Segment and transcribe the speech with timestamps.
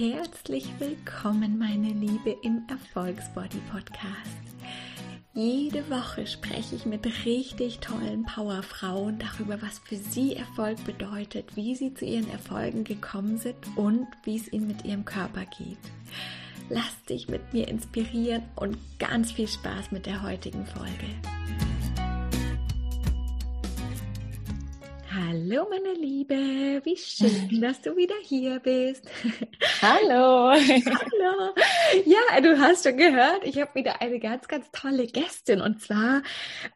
[0.00, 4.40] Herzlich willkommen, meine Liebe, im Erfolgsbody Podcast.
[5.34, 11.74] Jede Woche spreche ich mit richtig tollen Powerfrauen darüber, was für sie Erfolg bedeutet, wie
[11.76, 15.76] sie zu ihren Erfolgen gekommen sind und wie es ihnen mit ihrem Körper geht.
[16.70, 21.69] Lass dich mit mir inspirieren und ganz viel Spaß mit der heutigen Folge.
[25.12, 26.36] Hallo meine Liebe,
[26.84, 29.10] wie schön, dass du wieder hier bist.
[29.82, 30.52] Hallo.
[30.52, 31.54] Hallo.
[32.04, 36.22] Ja, du hast schon gehört, ich habe wieder eine ganz, ganz tolle Gästin und zwar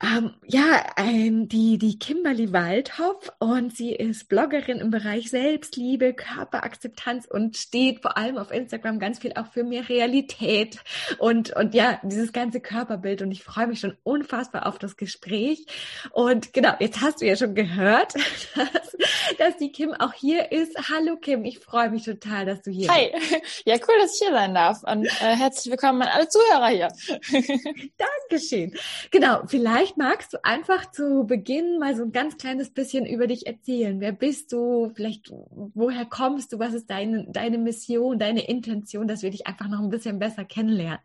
[0.03, 7.29] ähm, ja ein, die die Kimberly Waldhoff und sie ist Bloggerin im Bereich Selbstliebe, Körperakzeptanz
[7.31, 10.79] und steht vor allem auf Instagram ganz viel auch für mehr Realität
[11.19, 15.67] und und ja dieses ganze Körperbild und ich freue mich schon unfassbar auf das Gespräch
[16.11, 18.15] und genau jetzt hast du ja schon gehört
[18.55, 18.97] dass,
[19.39, 20.77] dass die Kim auch hier ist.
[20.89, 23.11] Hallo Kim, ich freue mich total, dass du hier Hi.
[23.13, 23.33] bist.
[23.33, 26.69] Hi, ja cool, dass ich hier sein darf und äh, herzlich willkommen an alle Zuhörer
[26.69, 26.89] hier.
[28.31, 28.75] Dankeschön.
[29.11, 33.47] Genau, vielleicht magst du einfach zu Beginn mal so ein ganz kleines bisschen über dich
[33.47, 34.01] erzählen.
[34.01, 34.93] Wer bist du?
[34.95, 36.59] Vielleicht, woher kommst du?
[36.59, 40.45] Was ist deine, deine Mission, deine Intention, dass wir dich einfach noch ein bisschen besser
[40.45, 41.01] kennenlernen?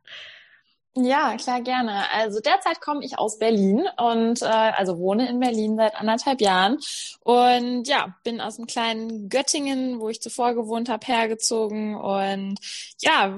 [0.96, 2.12] Ja, klar, gerne.
[2.12, 6.78] Also derzeit komme ich aus Berlin und äh, also wohne in Berlin seit anderthalb Jahren
[7.22, 12.60] und ja, bin aus dem kleinen Göttingen, wo ich zuvor gewohnt habe, hergezogen und
[13.02, 13.38] ja,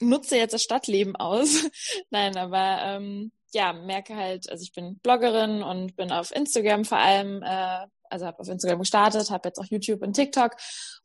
[0.00, 1.68] nutze jetzt das Stadtleben aus.
[2.10, 6.98] Nein, aber ähm, ja, merke halt, also ich bin Bloggerin und bin auf Instagram vor
[6.98, 10.56] allem äh, also habe auf Instagram gestartet, habe jetzt auch YouTube und TikTok.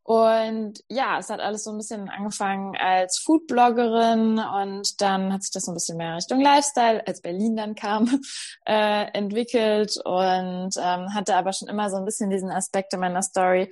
[0.04, 5.52] Und ja, es hat alles so ein bisschen angefangen als Foodbloggerin und dann hat sich
[5.52, 8.22] das so ein bisschen mehr Richtung Lifestyle, als Berlin dann kam,
[8.66, 13.22] äh, entwickelt und ähm, hatte aber schon immer so ein bisschen diesen Aspekt in meiner
[13.22, 13.72] Story,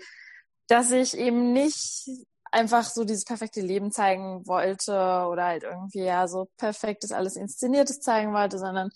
[0.67, 2.08] dass ich eben nicht
[2.52, 7.99] einfach so dieses perfekte Leben zeigen wollte oder halt irgendwie ja so perfektes alles inszeniertes
[7.99, 8.89] zeigen wollte, sondern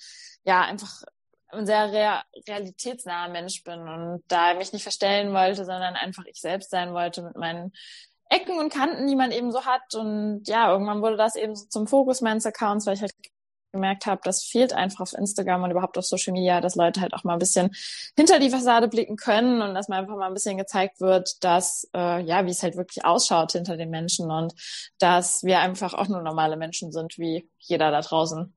[0.44, 1.03] ja einfach
[1.53, 6.41] ein sehr rea realitätsnaher Mensch bin und da mich nicht verstellen wollte, sondern einfach ich
[6.41, 7.74] selbst sein wollte mit meinen
[8.30, 9.94] Ecken und Kanten, die man eben so hat.
[9.96, 13.13] Und ja, irgendwann wurde das eben so zum Fokus meines Accounts, weil ich halt
[13.74, 17.13] gemerkt habe, das fehlt einfach auf Instagram und überhaupt auf Social Media, dass Leute halt
[17.13, 17.72] auch mal ein bisschen
[18.16, 21.90] hinter die Fassade blicken können und dass mal einfach mal ein bisschen gezeigt wird, dass
[21.96, 24.53] äh, ja, wie es halt wirklich ausschaut hinter den Menschen und
[25.00, 28.56] dass wir einfach auch nur normale Menschen sind wie jeder da draußen.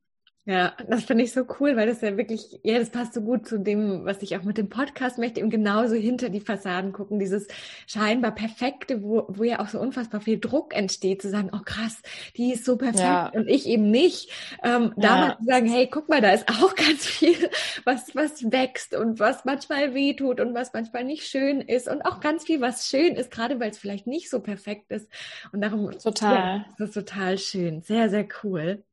[0.48, 3.48] Ja, das finde ich so cool, weil das ja wirklich, ja, das passt so gut
[3.48, 7.18] zu dem, was ich auch mit dem Podcast möchte, eben genauso hinter die Fassaden gucken,
[7.18, 7.48] dieses
[7.88, 12.00] scheinbar Perfekte, wo, wo ja auch so unfassbar viel Druck entsteht, zu sagen, oh krass,
[12.36, 13.28] die ist so perfekt ja.
[13.30, 14.30] und ich eben nicht.
[14.62, 15.02] Ähm, ja.
[15.02, 17.50] Da mal zu sagen, hey, guck mal, da ist auch ganz viel,
[17.82, 22.20] was, was wächst und was manchmal wehtut und was manchmal nicht schön ist und auch
[22.20, 25.10] ganz viel, was schön ist, gerade weil es vielleicht nicht so perfekt ist.
[25.50, 26.34] Und darum, total.
[26.34, 27.82] Ja, das ist total schön.
[27.82, 28.84] Sehr, sehr cool.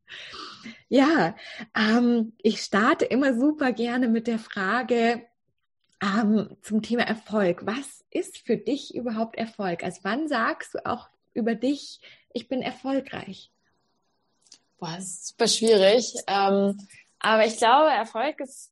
[0.90, 1.36] Ja,
[1.76, 5.26] ähm, ich starte immer super gerne mit der Frage
[6.02, 7.66] ähm, zum Thema Erfolg.
[7.66, 9.84] Was ist für dich überhaupt Erfolg?
[9.84, 12.00] Also wann sagst du auch über dich,
[12.34, 13.52] ich bin erfolgreich?
[14.78, 16.14] Boah, das ist super schwierig.
[16.28, 16.78] Ähm,
[17.20, 18.72] aber ich glaube, Erfolg ist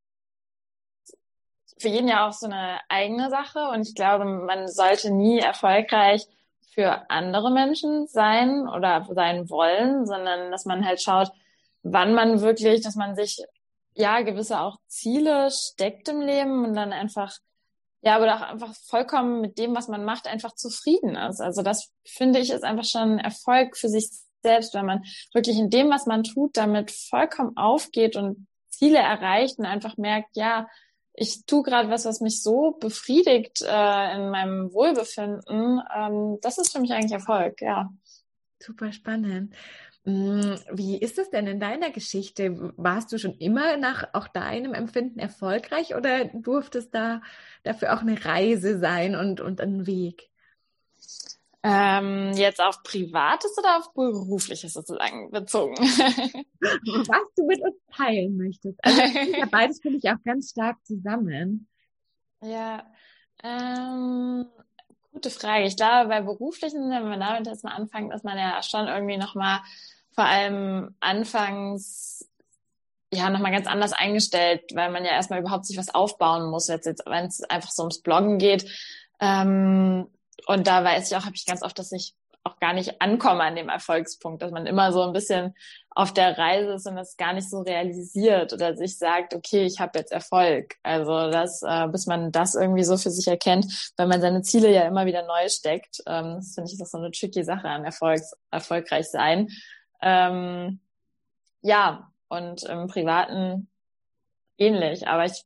[1.80, 3.70] für jeden ja auch so eine eigene Sache.
[3.70, 6.28] Und ich glaube, man sollte nie erfolgreich
[6.74, 11.32] für andere Menschen sein oder sein wollen, sondern dass man halt schaut,
[11.84, 13.44] wann man wirklich, dass man sich
[13.94, 17.38] ja gewisse auch Ziele steckt im Leben und dann einfach
[18.04, 21.40] ja, aber auch einfach vollkommen mit dem, was man macht, einfach zufrieden ist.
[21.40, 24.10] Also das finde ich ist einfach schon ein Erfolg für sich
[24.42, 25.04] selbst, wenn man
[25.34, 30.36] wirklich in dem, was man tut, damit vollkommen aufgeht und Ziele erreicht und einfach merkt,
[30.36, 30.68] ja,
[31.14, 35.82] ich tue gerade was, was mich so befriedigt äh, in meinem Wohlbefinden.
[35.96, 37.92] Ähm, das ist für mich eigentlich Erfolg, ja.
[38.60, 39.54] Super spannend.
[40.04, 42.74] Mm, wie ist es denn in deiner Geschichte?
[42.78, 47.22] Warst du schon immer nach auch deinem Empfinden erfolgreich oder durftest da
[47.64, 50.30] dafür auch eine Reise sein und, und ein Weg?
[51.64, 55.76] Ähm, jetzt auf Privates oder auf Berufliches sozusagen bezogen?
[55.80, 58.80] Was du mit uns teilen möchtest.
[58.84, 61.68] Also ja, beides finde ich auch ganz stark zusammen.
[62.42, 62.84] Ja,
[63.44, 64.48] ähm,
[65.12, 65.66] gute Frage.
[65.66, 69.18] Ich glaube, bei Beruflichen, wenn man damit jetzt mal anfängt, ist man ja schon irgendwie
[69.18, 69.60] nochmal
[70.14, 72.28] vor allem anfangs
[73.14, 76.86] ja nochmal ganz anders eingestellt, weil man ja erstmal überhaupt sich was aufbauen muss, jetzt,
[76.86, 78.66] jetzt wenn es einfach so ums Bloggen geht.
[79.20, 80.08] Ähm,
[80.48, 83.44] und da weiß ich auch, habe ich ganz oft, dass ich auch gar nicht ankomme
[83.44, 85.56] an dem Erfolgspunkt, dass man immer so ein bisschen
[85.92, 89.80] auf der Reise ist und das gar nicht so realisiert oder sich sagt, okay, ich
[89.80, 90.76] habe jetzt Erfolg.
[90.82, 94.72] Also das, äh, bis man das irgendwie so für sich erkennt, weil man seine Ziele
[94.72, 96.02] ja immer wieder neu steckt.
[96.08, 99.50] Ähm, das finde ich auch so eine tricky Sache an Erfolgs erfolgreich sein.
[100.02, 100.80] Ähm,
[101.62, 103.70] ja, und im Privaten
[104.58, 105.08] ähnlich.
[105.08, 105.44] Aber ich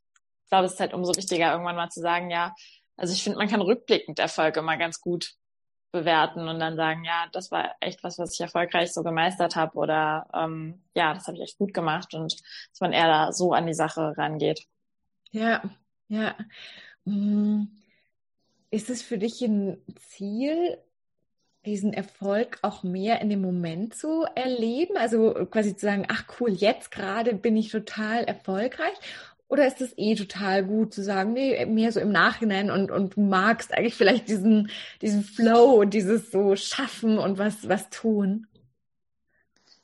[0.50, 2.54] glaube, es ist halt umso wichtiger, irgendwann mal zu sagen, ja,
[2.98, 5.36] also ich finde, man kann rückblickend Erfolg immer ganz gut
[5.92, 9.78] bewerten und dann sagen, ja, das war echt was, was ich erfolgreich so gemeistert habe
[9.78, 13.54] oder ähm, ja, das habe ich echt gut gemacht und dass man eher da so
[13.54, 14.68] an die Sache rangeht.
[15.32, 15.64] Ja,
[16.10, 16.36] ja.
[17.06, 17.68] Mm.
[18.72, 19.78] Ist es für dich ein
[20.10, 20.78] Ziel,
[21.66, 24.98] diesen Erfolg auch mehr in dem Moment zu erleben?
[24.98, 28.96] Also quasi zu sagen, ach cool, jetzt gerade bin ich total erfolgreich?
[29.48, 33.16] Oder ist es eh total gut zu sagen, nee, mehr so im Nachhinein und, und
[33.16, 34.72] magst eigentlich vielleicht diesen,
[35.02, 38.48] diesen Flow und dieses so schaffen und was, was tun?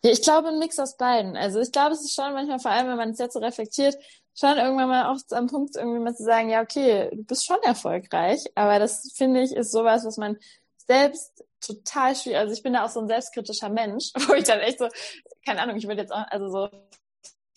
[0.03, 1.37] Ja, ich glaube, ein Mix aus beiden.
[1.37, 3.95] Also ich glaube, es ist schon manchmal, vor allem, wenn man es jetzt so reflektiert,
[4.33, 7.61] schon irgendwann mal auch am Punkt irgendwie mal zu sagen, ja, okay, du bist schon
[7.61, 10.37] erfolgreich, aber das finde ich ist sowas, was man
[10.87, 14.59] selbst total schwierig, also ich bin da auch so ein selbstkritischer Mensch, wo ich dann
[14.59, 14.87] echt so,
[15.45, 16.69] keine Ahnung, ich würde jetzt auch, also so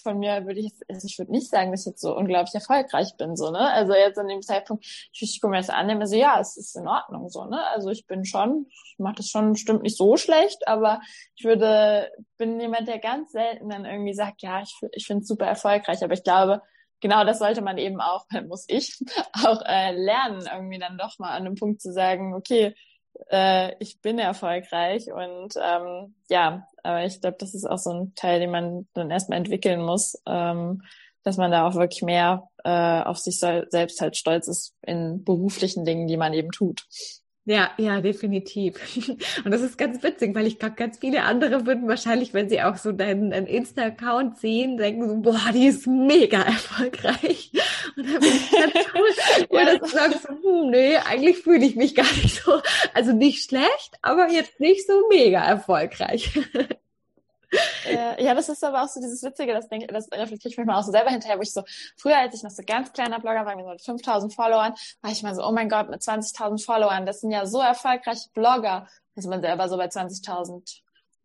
[0.04, 3.16] von mir würde ich, also ich würde nicht sagen, dass ich jetzt so unglaublich erfolgreich
[3.18, 3.58] bin, so, ne?
[3.72, 6.86] Also jetzt an dem Zeitpunkt, ich, gucke mir das an, so, ja, es ist in
[6.86, 7.66] Ordnung, so, ne?
[7.68, 11.00] Also ich bin schon, ich mache das schon bestimmt nicht so schlecht, aber
[11.34, 15.28] ich würde, bin jemand, der ganz selten dann irgendwie sagt, ja, ich, ich finde es
[15.28, 16.62] super erfolgreich, aber ich glaube,
[17.00, 18.98] genau das sollte man eben auch, muss ich,
[19.44, 22.74] auch äh, lernen, irgendwie dann doch mal an einem Punkt zu sagen, okay,
[23.30, 28.14] äh, ich bin erfolgreich und ähm, ja, aber ich glaube, das ist auch so ein
[28.14, 30.82] Teil, den man dann erstmal entwickeln muss, ähm,
[31.22, 35.84] dass man da auch wirklich mehr äh, auf sich selbst halt stolz ist in beruflichen
[35.84, 36.86] Dingen, die man eben tut.
[37.46, 38.76] Ja, ja, definitiv.
[39.44, 42.62] Und das ist ganz witzig, weil ich glaube, ganz viele andere würden wahrscheinlich, wenn sie
[42.62, 47.52] auch so deinen, deinen Insta-Account sehen, denken so, boah, die ist mega erfolgreich.
[47.96, 49.58] Und dann bin ich ganz cool.
[49.58, 52.62] ja, dass du sagst, hm, nee, eigentlich fühle ich mich gar nicht so,
[52.94, 56.32] also nicht schlecht, aber jetzt nicht so mega erfolgreich.
[57.86, 60.78] Äh, ja, das ist aber auch so dieses Witzige, das, denke, das reflektiere ich manchmal
[60.80, 61.62] auch so selber hinterher, wo ich so,
[61.96, 65.34] früher, als ich noch so ganz kleiner Blogger war, mit 5000 Followern, war ich mal
[65.34, 68.86] so, oh mein Gott, mit 20.000 Followern, das sind ja so erfolgreiche Blogger.
[69.16, 70.83] Ist man selber so bei 20.000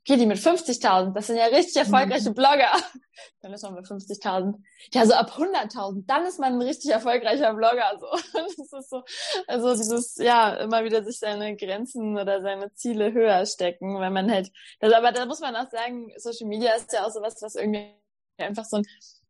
[0.09, 2.35] okay, die mit 50.000, das sind ja richtig erfolgreiche mhm.
[2.35, 2.71] Blogger.
[3.41, 4.55] Dann ist man mit 50.000.
[4.91, 7.91] Ja, so ab 100.000, dann ist man ein richtig erfolgreicher Blogger.
[7.99, 8.07] So.
[8.33, 9.03] Das ist so,
[9.47, 14.31] also dieses, ja, immer wieder sich seine Grenzen oder seine Ziele höher stecken, wenn man
[14.31, 17.55] halt, das, aber da muss man auch sagen, Social Media ist ja auch sowas, was
[17.55, 17.93] irgendwie
[18.37, 18.85] einfach so einen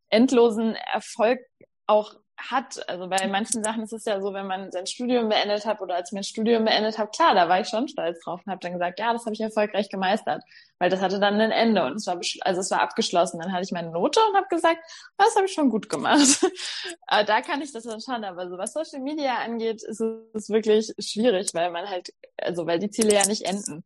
[0.09, 1.39] endlosen Erfolg
[1.87, 2.13] auch
[2.49, 2.87] hat.
[2.87, 5.95] Also bei manchen Sachen ist es ja so, wenn man sein Studium beendet hat oder
[5.95, 8.61] als ich mein Studium beendet habe, klar, da war ich schon stolz drauf und habe
[8.61, 10.43] dann gesagt, ja, das habe ich erfolgreich gemeistert,
[10.79, 13.39] weil das hatte dann ein Ende und es war also es war abgeschlossen.
[13.39, 14.79] Dann hatte ich meine Note und habe gesagt,
[15.17, 16.45] das habe ich schon gut gemacht.
[17.07, 20.49] aber da kann ich das dann schon, aber so was Social Media angeht, ist es
[20.49, 23.83] wirklich schwierig, weil man halt, also weil die Ziele ja nicht enden.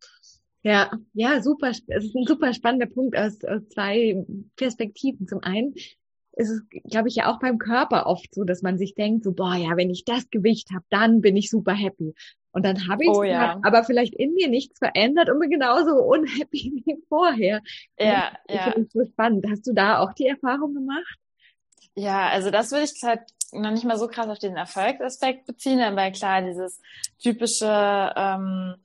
[0.65, 1.71] Ja, ja, super.
[1.71, 5.27] Es ist ein super spannender Punkt aus, aus zwei Perspektiven.
[5.27, 5.75] Zum einen
[6.35, 9.33] ist es, glaube ich, ja auch beim Körper oft so, dass man sich denkt, so,
[9.33, 12.15] boah, ja, wenn ich das Gewicht habe, dann bin ich super happy.
[12.51, 13.59] Und dann habe ich oh, ja.
[13.63, 17.61] aber vielleicht in mir nichts verändert und bin genauso unhappy wie vorher.
[17.99, 18.71] Ja, das ja.
[18.71, 19.45] Finde ich so spannend.
[19.49, 21.17] Hast du da auch die Erfahrung gemacht?
[21.95, 23.21] Ja, also das würde ich halt
[23.51, 26.81] noch nicht mal so krass auf den Erfolgsaspekt beziehen, aber klar, dieses
[27.21, 28.75] typische, ähm,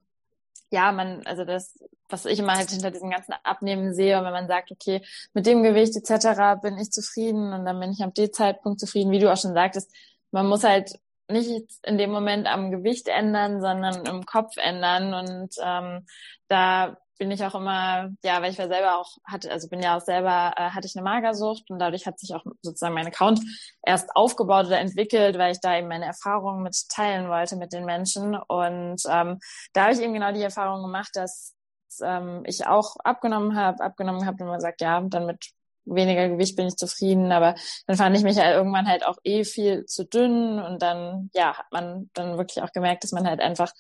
[0.70, 4.32] ja, man, also das was ich immer halt hinter diesem ganzen Abnehmen sehe, und wenn
[4.32, 5.02] man sagt, okay,
[5.34, 6.60] mit dem Gewicht etc.
[6.62, 9.54] bin ich zufrieden und dann bin ich ab dem Zeitpunkt zufrieden, wie du auch schon
[9.54, 9.90] sagtest,
[10.30, 10.98] man muss halt
[11.30, 11.50] nicht
[11.82, 16.06] in dem Moment am Gewicht ändern, sondern im Kopf ändern und ähm,
[16.48, 19.96] da bin ich auch immer, ja, weil ich ja selber auch hatte, also bin ja
[19.96, 23.40] auch selber, äh, hatte ich eine Magersucht und dadurch hat sich auch sozusagen mein Account
[23.84, 27.84] erst aufgebaut oder entwickelt, weil ich da eben meine Erfahrungen mit teilen wollte mit den
[27.84, 28.36] Menschen.
[28.36, 29.40] Und ähm,
[29.72, 31.54] da habe ich eben genau die Erfahrung gemacht, dass
[32.02, 35.50] ähm, ich auch abgenommen habe, abgenommen habe und man sagt, ja, dann mit
[35.84, 37.54] weniger Gewicht bin ich zufrieden, aber
[37.86, 41.56] dann fand ich mich halt irgendwann halt auch eh viel zu dünn und dann, ja,
[41.56, 43.72] hat man dann wirklich auch gemerkt, dass man halt einfach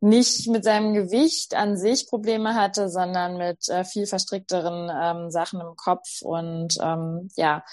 [0.00, 5.60] nicht mit seinem Gewicht an sich Probleme hatte, sondern mit äh, viel verstrickteren ähm, Sachen
[5.60, 7.64] im Kopf und ähm, ja,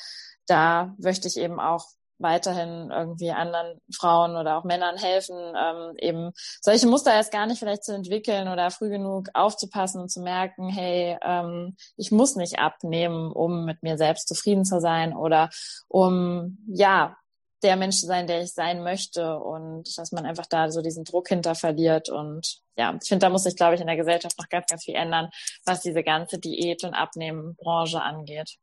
[0.48, 1.86] da möchte ich eben auch
[2.22, 7.60] weiterhin irgendwie anderen Frauen oder auch Männern helfen, ähm, eben solche Muster erst gar nicht
[7.60, 12.60] vielleicht zu entwickeln oder früh genug aufzupassen und zu merken, hey, ähm, ich muss nicht
[12.60, 15.50] abnehmen, um mit mir selbst zufrieden zu sein oder
[15.88, 17.18] um ja
[17.63, 21.28] der Mensch sein, der ich sein möchte und dass man einfach da so diesen Druck
[21.30, 24.50] hinter verliert und ja, ich finde, da muss sich, glaube ich, in der Gesellschaft noch
[24.50, 25.30] ganz, ganz viel ändern,
[25.66, 28.58] was diese ganze Diät- und Abnehmen-Branche angeht.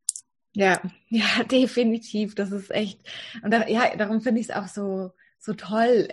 [0.55, 2.35] Ja, ja, definitiv.
[2.35, 3.00] Das ist echt.
[3.43, 6.09] Und da, ja, darum finde ich es auch so, so toll,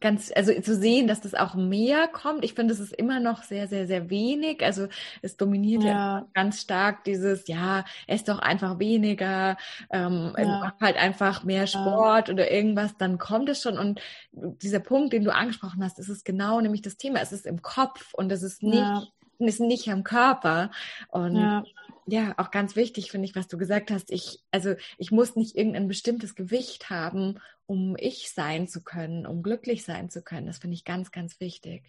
[0.00, 2.44] ganz, also zu sehen, dass das auch mehr kommt.
[2.44, 4.62] Ich finde, es ist immer noch sehr, sehr, sehr wenig.
[4.62, 4.88] Also
[5.22, 9.56] es dominiert ja, ganz stark dieses, ja, ess doch einfach weniger,
[9.90, 10.60] ähm, ja.
[10.60, 12.34] mach halt einfach mehr Sport ja.
[12.34, 13.78] oder irgendwas, dann kommt es schon.
[13.78, 14.00] Und
[14.32, 17.20] dieser Punkt, den du angesprochen hast, ist es genau nämlich das Thema.
[17.20, 20.70] Es ist im Kopf und es ist nicht, ist nicht am Körper.
[21.08, 21.64] Und
[22.06, 24.10] ja, auch ganz wichtig finde ich, was du gesagt hast.
[24.10, 29.42] Ich, also ich muss nicht irgendein bestimmtes Gewicht haben, um ich sein zu können, um
[29.42, 30.46] glücklich sein zu können.
[30.46, 31.82] Das finde ich ganz, ganz wichtig.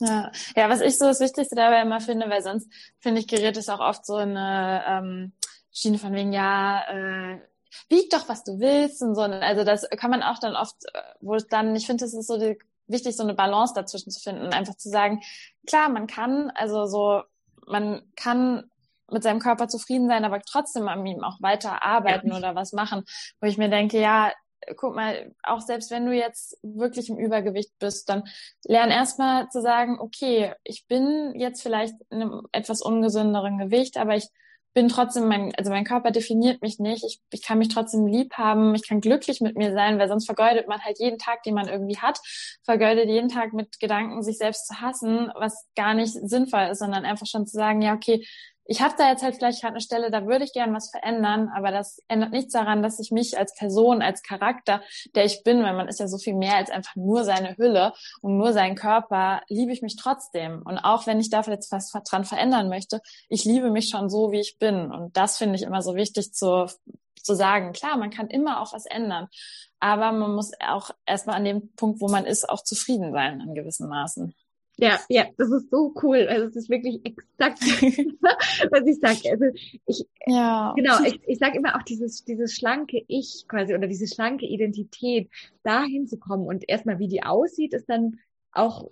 [0.00, 3.56] Ja, ja, was ich so das Wichtigste dabei immer finde, weil sonst finde ich, gerät
[3.56, 5.32] es auch oft so eine ähm,
[5.72, 7.40] Schiene von wegen, ja, äh,
[7.88, 9.22] wieg doch, was du willst und so.
[9.22, 12.28] Also das kann man auch dann oft, äh, wo es dann, ich finde, es ist
[12.28, 15.20] so die, wichtig, so eine Balance dazwischen zu finden, einfach zu sagen,
[15.66, 17.22] klar, man kann, also so,
[17.66, 18.70] man kann
[19.10, 22.36] mit seinem Körper zufrieden sein, aber trotzdem an ihm auch weiter arbeiten ja.
[22.36, 23.04] oder was machen,
[23.40, 24.32] wo ich mir denke, ja,
[24.76, 28.24] guck mal, auch selbst wenn du jetzt wirklich im Übergewicht bist, dann
[28.64, 34.16] lern erstmal zu sagen, okay, ich bin jetzt vielleicht in einem etwas ungesünderen Gewicht, aber
[34.16, 34.28] ich
[34.78, 37.02] bin trotzdem mein, also mein Körper definiert mich nicht.
[37.02, 38.76] Ich, ich kann mich trotzdem lieb haben.
[38.76, 41.66] Ich kann glücklich mit mir sein, weil sonst vergeudet man halt jeden Tag, den man
[41.66, 42.20] irgendwie hat,
[42.62, 47.04] vergeudet jeden Tag mit Gedanken, sich selbst zu hassen, was gar nicht sinnvoll ist, sondern
[47.04, 48.24] einfach schon zu sagen, ja, okay,
[48.70, 51.50] ich habe da jetzt halt vielleicht gerade eine Stelle, da würde ich gern was verändern,
[51.56, 54.82] aber das ändert nichts daran, dass ich mich als Person, als Charakter,
[55.14, 57.94] der ich bin, weil man ist ja so viel mehr als einfach nur seine Hülle
[58.20, 60.60] und nur seinen Körper, liebe ich mich trotzdem.
[60.66, 64.32] Und auch wenn ich dafür jetzt was dran verändern möchte, ich liebe mich schon so,
[64.32, 64.92] wie ich bin.
[64.92, 66.66] Und das finde ich immer so wichtig zu,
[67.22, 67.72] zu sagen.
[67.72, 69.28] Klar, man kann immer auch was ändern,
[69.80, 73.54] aber man muss auch erstmal an dem Punkt, wo man ist, auch zufrieden sein in
[73.54, 74.34] gewissen Maßen.
[74.80, 76.26] Ja, ja, das ist so cool.
[76.28, 77.60] Also es ist wirklich exakt,
[78.70, 79.30] was ich sage.
[79.32, 79.46] Also
[79.86, 80.72] ich, ja.
[80.76, 85.30] genau, ich, ich sage immer auch dieses, dieses schlanke Ich quasi oder diese schlanke Identität,
[85.64, 88.20] dahin zu kommen und erstmal, wie die aussieht, ist dann
[88.52, 88.90] auch,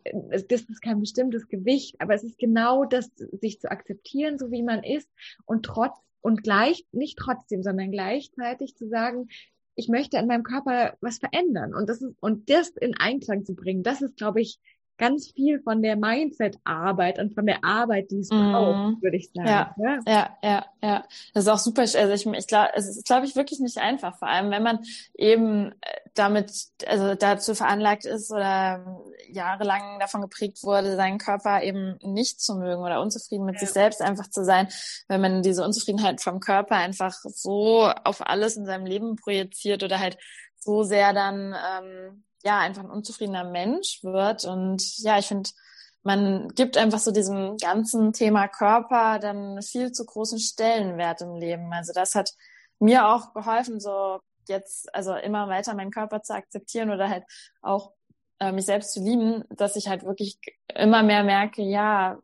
[0.48, 4.62] das ist kein bestimmtes Gewicht, aber es ist genau das, sich zu akzeptieren, so wie
[4.62, 5.08] man ist
[5.44, 9.28] und trotz und gleich, nicht trotzdem, sondern gleichzeitig zu sagen,
[9.76, 13.54] ich möchte an meinem Körper was verändern und das ist, und das in Einklang zu
[13.54, 14.58] bringen, das ist, glaube ich,
[14.98, 18.52] ganz viel von der Mindset-Arbeit und von der Arbeit, die es mm.
[18.52, 19.48] braucht, würde ich sagen.
[19.48, 21.04] Ja, ja, ja, ja, ja.
[21.34, 21.82] Das ist auch super.
[21.82, 24.18] Also ich, ich glaube, es ist, glaube ich, wirklich nicht einfach.
[24.18, 24.80] Vor allem, wenn man
[25.14, 26.50] eben äh, damit,
[26.86, 32.82] also dazu veranlagt ist oder jahrelang davon geprägt wurde, seinen Körper eben nicht zu mögen
[32.82, 33.60] oder unzufrieden mit ja.
[33.60, 34.68] sich selbst einfach zu sein.
[35.08, 40.00] Wenn man diese Unzufriedenheit vom Körper einfach so auf alles in seinem Leben projiziert oder
[40.00, 40.16] halt
[40.58, 44.44] so sehr dann ähm, ja einfach ein unzufriedener Mensch wird.
[44.44, 45.50] Und ja, ich finde,
[46.02, 51.72] man gibt einfach so diesem ganzen Thema Körper dann viel zu großen Stellenwert im Leben.
[51.72, 52.30] Also das hat
[52.78, 57.24] mir auch geholfen, so jetzt also immer weiter meinen Körper zu akzeptieren oder halt
[57.62, 57.92] auch
[58.38, 60.38] äh, mich selbst zu lieben, dass ich halt wirklich
[60.72, 62.18] immer mehr merke, ja,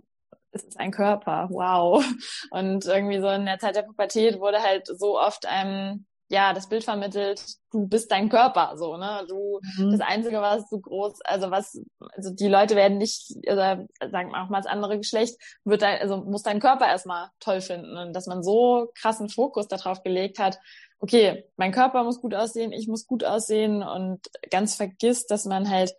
[0.53, 2.05] es ist ein Körper, wow.
[2.51, 6.67] Und irgendwie so in der Zeit der Pubertät wurde halt so oft einem ja, das
[6.67, 9.27] Bild vermittelt, du bist dein Körper, so, ne?
[9.29, 9.91] Du, mhm.
[9.93, 11.79] das Einzige, was du groß, also was,
[12.17, 16.01] also die Leute werden nicht, oder sagen wir auch mal das andere Geschlecht, wird dein,
[16.01, 17.99] also muss dein Körper erstmal toll finden.
[17.99, 20.59] Und dass man so krassen Fokus darauf gelegt hat,
[21.01, 24.21] okay, mein Körper muss gut aussehen, ich muss gut aussehen und
[24.51, 25.95] ganz vergisst, dass man halt,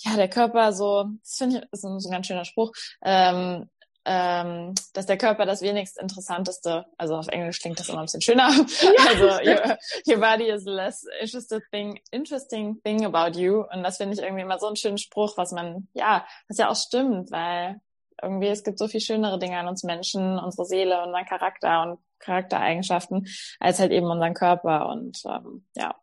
[0.00, 3.70] ja, der Körper so, das finde ich, ist ein, so ein ganz schöner Spruch, ähm,
[4.10, 8.22] ähm, dass der Körper das wenigst interessanteste, also auf Englisch klingt das immer ein bisschen
[8.22, 8.46] schöner,
[9.08, 13.64] also your, your body is less interested thing, interesting thing about you.
[13.70, 16.70] Und das finde ich irgendwie immer so einen schönen Spruch, was man, ja, was ja
[16.70, 17.82] auch stimmt, weil
[18.22, 21.98] irgendwie es gibt so viel schönere Dinge an uns Menschen, unsere Seele, unseren Charakter und
[22.18, 23.26] Charaktereigenschaften,
[23.60, 25.94] als halt eben unseren Körper und ähm, ja,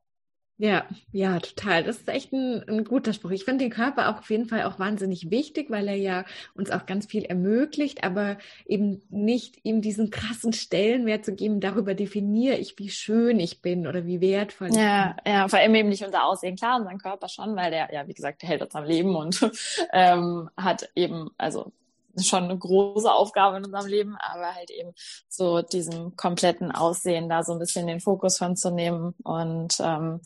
[0.58, 1.84] ja, ja, total.
[1.84, 3.32] Das ist echt ein, ein guter Spruch.
[3.32, 6.72] Ich finde den Körper auch auf jeden Fall auch wahnsinnig wichtig, weil er ja uns
[6.72, 12.56] auch ganz viel ermöglicht, aber eben nicht ihm diesen krassen Stellenwert zu geben, darüber definiere
[12.56, 15.34] ich, wie schön ich bin oder wie wertvoll ich ja, bin.
[15.34, 16.56] Ja, vor allem eben nicht unser Aussehen.
[16.56, 19.42] Klar, unseren Körper schon, weil der, ja, wie gesagt, der hält uns am Leben und
[19.94, 21.74] ähm, hat eben, also
[22.22, 24.94] schon eine große Aufgabe in unserem Leben, aber halt eben
[25.28, 30.22] so diesem kompletten Aussehen da so ein bisschen den Fokus von zu nehmen und ähm,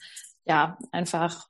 [0.45, 1.47] ja, einfach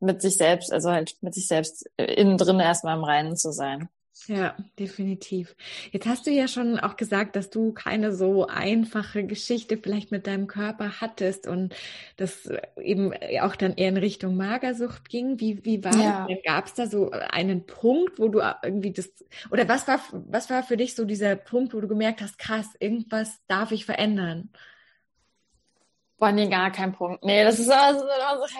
[0.00, 3.88] mit sich selbst, also halt mit sich selbst innen drin erstmal im Reinen zu sein.
[4.28, 5.54] Ja, definitiv.
[5.90, 10.26] Jetzt hast du ja schon auch gesagt, dass du keine so einfache Geschichte vielleicht mit
[10.26, 11.74] deinem Körper hattest und
[12.16, 12.48] das
[12.80, 15.40] eben auch dann eher in Richtung Magersucht ging.
[15.40, 16.26] Wie, wie war ja.
[16.28, 16.38] das?
[16.44, 19.12] Gab es da so einen Punkt, wo du irgendwie das,
[19.50, 22.68] oder was war, was war für dich so dieser Punkt, wo du gemerkt hast, krass,
[22.78, 24.50] irgendwas darf ich verändern?
[26.18, 27.24] Boah, nee, gar kein Punkt.
[27.24, 28.06] Nee, das ist also, so,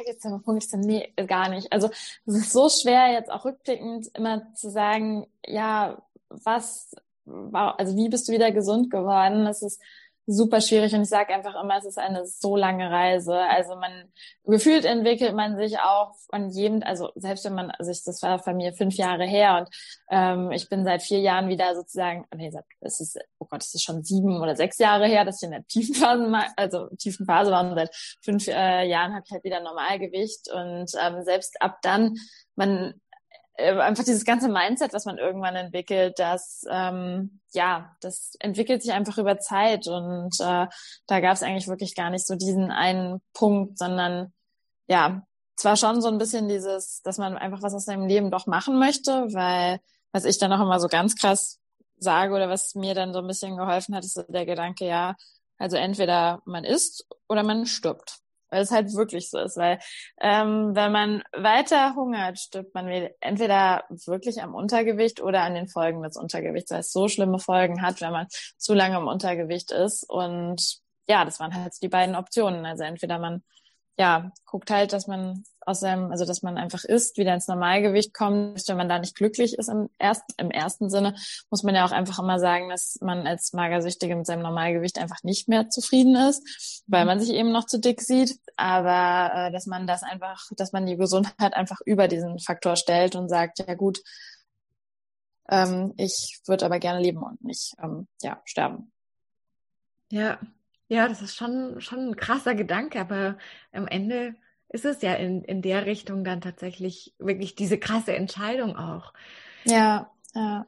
[0.07, 1.73] jetzt der Punkt, ich so, nee, gar nicht.
[1.73, 1.89] Also,
[2.27, 6.95] es ist so schwer, jetzt auch rückblickend immer zu sagen, ja, was,
[7.27, 9.45] also wie bist du wieder gesund geworden?
[9.45, 9.81] Das ist,
[10.27, 13.35] super schwierig und ich sage einfach immer, es ist eine so lange Reise.
[13.35, 14.13] Also man
[14.45, 18.43] gefühlt entwickelt man sich auch von jedem, also selbst wenn man, also ich, das war
[18.43, 19.77] bei mir fünf Jahre her und
[20.11, 22.51] ähm, ich bin seit vier Jahren wieder sozusagen, nee,
[22.81, 25.53] es ist, oh Gott, es ist schon sieben oder sechs Jahre her, dass ich in
[25.53, 29.45] der tiefen Phase, also tiefen Phase war und seit fünf äh, Jahren habe ich halt
[29.45, 32.17] wieder Normalgewicht und ähm, selbst ab dann
[32.57, 32.95] man
[33.57, 38.93] äh, einfach dieses ganze Mindset, was man irgendwann entwickelt, das ähm, ja, das entwickelt sich
[38.93, 39.87] einfach über Zeit.
[39.87, 40.67] Und äh,
[41.07, 44.33] da gab es eigentlich wirklich gar nicht so diesen einen Punkt, sondern
[44.89, 45.23] ja,
[45.57, 48.79] zwar schon so ein bisschen dieses, dass man einfach was aus seinem Leben doch machen
[48.79, 49.81] möchte, weil
[50.13, 51.61] was ich dann auch immer so ganz krass
[51.99, 55.15] sage oder was mir dann so ein bisschen geholfen hat, ist so der Gedanke, ja,
[55.59, 58.24] also entweder man isst oder man stirbt
[58.55, 59.81] weil es halt wirklich so ist, weil
[60.21, 62.87] ähm, wenn man weiter hungert, stirbt man
[63.21, 67.83] entweder wirklich am Untergewicht oder an den Folgen des Untergewichts, weil es so schlimme Folgen
[67.83, 70.09] hat, wenn man zu lange im Untergewicht ist.
[70.09, 72.65] Und ja, das waren halt die beiden Optionen.
[72.65, 73.43] Also entweder man
[73.97, 78.13] ja, guckt halt, dass man aus seinem, also dass man einfach isst, wieder ins Normalgewicht
[78.13, 78.67] kommt.
[78.69, 81.15] Wenn man da nicht glücklich ist im ersten, im ersten Sinne,
[81.51, 85.23] muss man ja auch einfach immer sagen, dass man als Magersüchtige mit seinem Normalgewicht einfach
[85.23, 88.39] nicht mehr zufrieden ist, weil man sich eben noch zu dick sieht.
[88.57, 93.15] Aber äh, dass man das einfach, dass man die Gesundheit einfach über diesen Faktor stellt
[93.15, 94.01] und sagt, ja gut,
[95.49, 98.93] ähm, ich würde aber gerne leben und nicht ähm, ja, sterben.
[100.11, 100.39] Ja,
[100.89, 103.39] ja, das ist schon, schon ein krasser Gedanke, aber
[103.73, 104.35] am Ende
[104.69, 109.13] ist es ja in, in der Richtung dann tatsächlich wirklich diese krasse Entscheidung auch.
[109.65, 110.67] Ja, ja.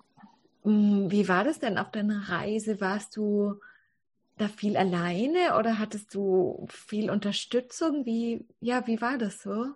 [0.63, 2.81] Hm, wie war das denn auf deiner Reise?
[2.81, 3.61] Warst du
[4.39, 8.05] da viel alleine oder hattest du viel Unterstützung?
[8.05, 9.75] Wie, ja, wie war das so?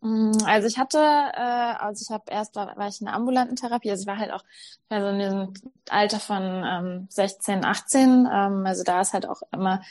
[0.00, 3.56] Mm, also ich hatte, äh, also ich habe erst war, war ich in der ambulanten
[3.56, 4.44] Therapie, also ich war halt auch
[4.88, 5.54] also in diesem
[5.88, 9.82] Alter von ähm, 16, 18, ähm, also da ist halt auch immer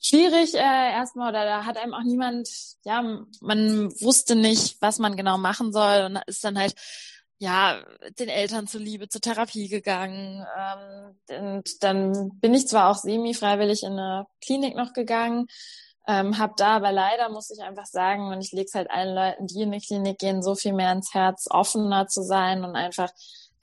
[0.00, 2.48] schwierig äh, erstmal oder da hat einem auch niemand,
[2.84, 3.02] ja,
[3.40, 6.74] man wusste nicht, was man genau machen soll und ist dann halt
[7.38, 7.82] ja
[8.18, 13.82] den Eltern zuliebe zur Therapie gegangen ähm, und dann bin ich zwar auch semi freiwillig
[13.82, 15.46] in eine Klinik noch gegangen
[16.06, 19.14] ähm, hab da aber leider, muss ich einfach sagen, und ich lege es halt allen
[19.14, 22.76] Leuten, die in die Klinik gehen, so viel mehr ins Herz, offener zu sein und
[22.76, 23.10] einfach,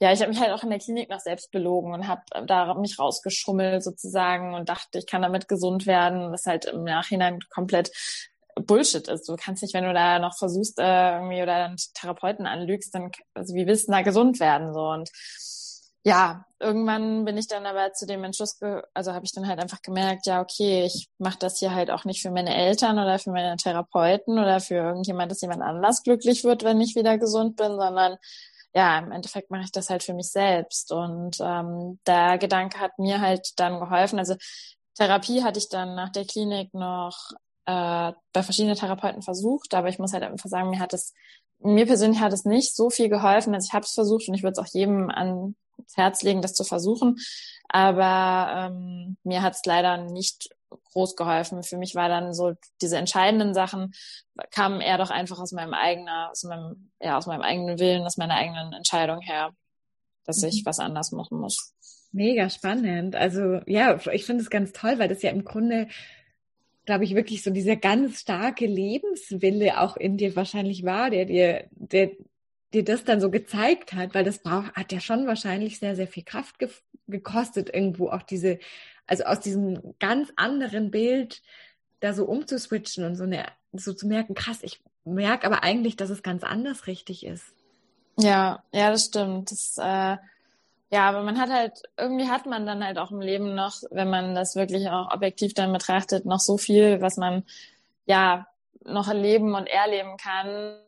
[0.00, 2.74] ja, ich habe mich halt auch in der Klinik noch selbst belogen und habe da
[2.74, 7.90] mich rausgeschummelt sozusagen und dachte, ich kann damit gesund werden, was halt im Nachhinein komplett
[8.56, 9.28] Bullshit ist.
[9.28, 13.10] Du kannst nicht, wenn du da noch versuchst, äh, irgendwie oder einen Therapeuten anlügst, dann,
[13.34, 14.72] also wie willst du da gesund werden?
[14.74, 15.10] So und
[16.04, 18.60] ja, irgendwann bin ich dann aber zu dem Entschluss,
[18.92, 22.04] also habe ich dann halt einfach gemerkt, ja, okay, ich mache das hier halt auch
[22.04, 26.44] nicht für meine Eltern oder für meine Therapeuten oder für irgendjemand, dass jemand anders glücklich
[26.44, 28.18] wird, wenn ich wieder gesund bin, sondern
[28.74, 30.92] ja, im Endeffekt mache ich das halt für mich selbst.
[30.92, 34.18] Und ähm, der Gedanke hat mir halt dann geholfen.
[34.18, 34.34] Also
[34.96, 37.30] Therapie hatte ich dann nach der Klinik noch
[37.66, 41.14] äh, bei verschiedenen Therapeuten versucht, aber ich muss halt einfach sagen, mir hat es,
[41.60, 43.54] mir persönlich hat es nicht so viel geholfen.
[43.54, 45.54] Also ich habe es versucht und ich würde es auch jedem an
[45.94, 47.16] Herz legen, das zu versuchen.
[47.68, 50.50] Aber ähm, mir hat es leider nicht
[50.92, 51.62] groß geholfen.
[51.62, 53.92] Für mich war dann so diese entscheidenden Sachen
[54.50, 58.16] kamen eher doch einfach aus meinem eigenen, aus meinem, ja, aus meinem eigenen Willen, aus
[58.16, 59.50] meiner eigenen Entscheidung her,
[60.24, 60.48] dass mhm.
[60.48, 61.74] ich was anders machen muss.
[62.12, 63.16] Mega spannend.
[63.16, 65.88] Also ja, ich finde es ganz toll, weil das ja im Grunde,
[66.84, 71.68] glaube ich, wirklich so dieser ganz starke Lebenswille auch in dir wahrscheinlich war, der dir,
[71.72, 72.12] der
[72.74, 76.08] dir das dann so gezeigt hat, weil das braucht, hat ja schon wahrscheinlich sehr, sehr
[76.08, 76.68] viel Kraft ge
[77.06, 78.58] gekostet, irgendwo auch diese,
[79.06, 81.42] also aus diesem ganz anderen Bild
[82.00, 86.08] da so umzuswitchen und so eine, so zu merken, krass, ich merke aber eigentlich, dass
[86.08, 87.44] es ganz anders richtig ist.
[88.18, 89.50] Ja, ja, das stimmt.
[89.50, 90.16] Das, äh,
[90.90, 94.08] ja, aber man hat halt, irgendwie hat man dann halt auch im Leben noch, wenn
[94.08, 97.44] man das wirklich auch objektiv dann betrachtet, noch so viel, was man
[98.06, 98.46] ja
[98.84, 100.78] noch erleben und erleben kann,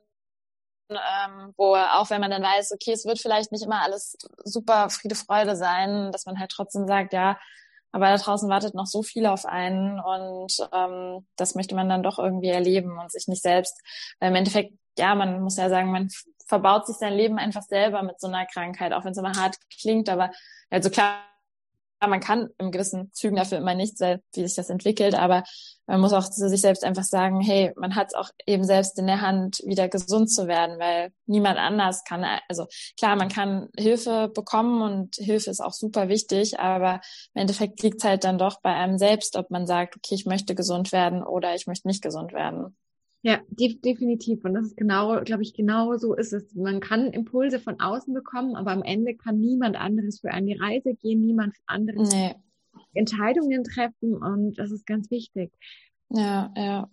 [0.90, 4.90] ähm, wo auch wenn man dann weiß, okay, es wird vielleicht nicht immer alles super
[4.90, 7.38] Friede, Freude sein, dass man halt trotzdem sagt, ja,
[7.92, 12.03] aber da draußen wartet noch so viel auf einen und ähm, das möchte man dann
[12.03, 13.81] doch irgendwie erleben und sich nicht selbst,
[14.20, 16.09] weil im Endeffekt ja, man muss ja sagen, man
[16.46, 19.57] verbaut sich sein Leben einfach selber mit so einer Krankheit, auch wenn es immer hart
[19.81, 20.31] klingt, aber
[20.70, 21.18] also klar,
[22.00, 25.44] man kann im gewissen Zügen dafür immer nicht, wie sich das entwickelt, aber
[25.87, 28.98] man muss auch zu sich selbst einfach sagen, hey, man hat es auch eben selbst
[28.98, 32.66] in der Hand, wieder gesund zu werden, weil niemand anders kann, also
[32.98, 37.00] klar, man kann Hilfe bekommen und Hilfe ist auch super wichtig, aber
[37.35, 40.26] im Endeffekt liegt es halt dann doch bei einem selbst, ob man sagt, okay, ich
[40.26, 42.76] möchte gesund werden oder ich möchte nicht gesund werden.
[43.22, 44.44] Ja, de definitiv.
[44.44, 46.55] Und das ist genau, glaube ich, genau so ist es.
[46.55, 50.55] Man kann Impulse von außen bekommen, aber am Ende kann niemand anderes für einen die
[50.55, 52.35] Reise gehen, niemand anderes nee.
[52.94, 55.52] Entscheidungen treffen und das ist ganz wichtig.
[56.11, 56.90] Ja, ja.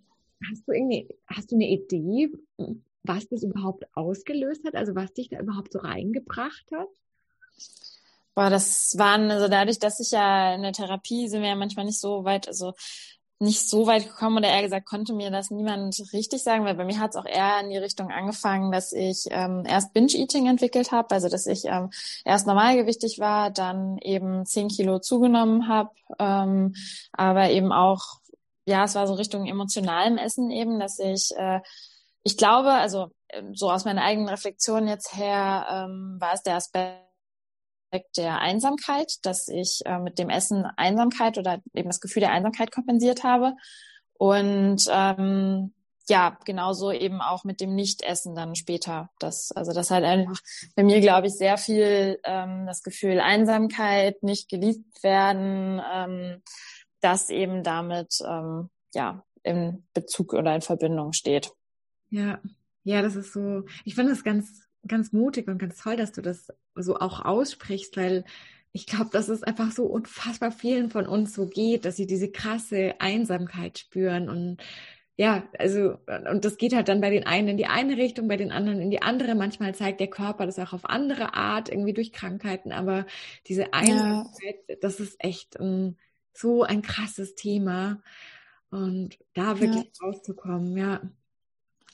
[0.49, 2.31] Hast du irgendwie, hast du eine Idee,
[3.03, 4.75] was das überhaupt ausgelöst hat?
[4.75, 6.89] Also was dich da überhaupt so reingebracht hat?
[8.35, 11.85] Boah, das waren, also dadurch, dass ich ja in der Therapie sind wir ja manchmal
[11.85, 12.73] nicht so weit, also
[13.39, 16.85] nicht so weit gekommen oder eher gesagt, konnte mir das niemand richtig sagen, weil bei
[16.85, 20.91] mir hat es auch eher in die Richtung angefangen, dass ich ähm, erst Binge-Eating entwickelt
[20.91, 21.89] habe, also dass ich ähm,
[22.23, 26.73] erst normalgewichtig war, dann eben zehn Kilo zugenommen habe, ähm,
[27.11, 28.19] aber eben auch,
[28.65, 31.59] ja, es war so Richtung emotionalem Essen eben, dass ich, äh,
[32.23, 36.55] ich glaube, also ähm, so aus meiner eigenen Reflexion jetzt her, ähm, war es der
[36.55, 37.12] Aspekt,
[38.17, 42.71] der Einsamkeit, dass ich äh, mit dem Essen Einsamkeit oder eben das Gefühl der Einsamkeit
[42.71, 43.53] kompensiert habe.
[44.17, 45.73] Und ähm,
[46.09, 49.09] ja, genauso eben auch mit dem Nichtessen dann später.
[49.19, 50.39] Das, also das halt einfach
[50.75, 56.41] bei mir, glaube ich, sehr viel ähm, das Gefühl Einsamkeit, nicht geliebt werden, ähm,
[56.99, 61.51] das eben damit ähm, ja in Bezug oder in Verbindung steht.
[62.09, 62.39] Ja,
[62.83, 63.63] ja, das ist so.
[63.85, 67.97] Ich finde es ganz ganz mutig und ganz toll, dass du das so auch aussprichst,
[67.97, 68.25] weil
[68.71, 72.31] ich glaube, dass es einfach so unfassbar vielen von uns so geht, dass sie diese
[72.31, 74.57] krasse Einsamkeit spüren und
[75.15, 75.97] ja, also,
[76.31, 78.81] und das geht halt dann bei den einen in die eine Richtung, bei den anderen
[78.81, 79.35] in die andere.
[79.35, 83.05] Manchmal zeigt der Körper das auch auf andere Art, irgendwie durch Krankheiten, aber
[83.45, 84.75] diese Einsamkeit, ja.
[84.81, 85.97] das ist echt ein,
[86.33, 88.01] so ein krasses Thema.
[88.71, 90.07] Und da wirklich ja.
[90.07, 91.01] rauszukommen, ja.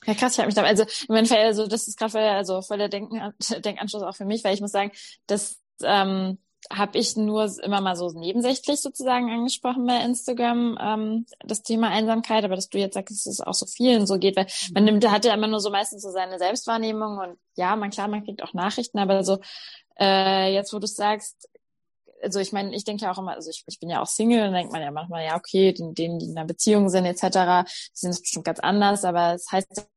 [0.06, 2.62] Ja, krass, ich habe mich da, also im Endeffekt, also das ist gerade voll, also
[2.62, 3.20] voll der Denken,
[3.64, 4.92] Denkanschluss auch für mich, weil ich muss sagen,
[5.26, 6.38] das ähm,
[6.72, 12.44] habe ich nur immer mal so nebensächlich sozusagen angesprochen bei Instagram, ähm, das Thema Einsamkeit,
[12.44, 15.08] aber dass du jetzt sagst, dass es auch so vielen so geht, weil man nimmt,
[15.10, 18.42] hat ja immer nur so meistens so seine Selbstwahrnehmung und ja, man klar, man kriegt
[18.42, 19.38] auch Nachrichten, aber so
[19.98, 21.48] äh, jetzt, wo du sagst,
[22.22, 24.40] also ich meine, ich denke ja auch immer, also ich, ich bin ja auch Single,
[24.40, 27.66] dann denkt man ja manchmal, ja, okay, denen, denen die in einer Beziehung sind, etc.,
[27.66, 29.88] die sind es bestimmt ganz anders, aber es heißt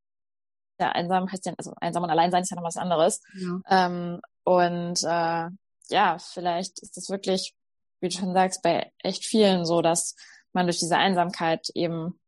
[0.80, 3.22] ja, einsam heißt ja, also einsam und allein sein ist ja noch was anderes.
[3.36, 3.62] Ja.
[3.70, 5.50] Ähm, und äh,
[5.90, 7.56] ja, vielleicht ist das wirklich,
[8.00, 10.16] wie du schon sagst, bei echt vielen so, dass
[10.52, 12.20] man durch diese Einsamkeit eben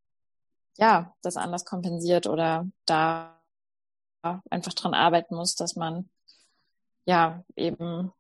[0.78, 3.40] ja das anders kompensiert oder da
[4.50, 6.10] einfach dran arbeiten muss, dass man
[7.06, 8.12] ja eben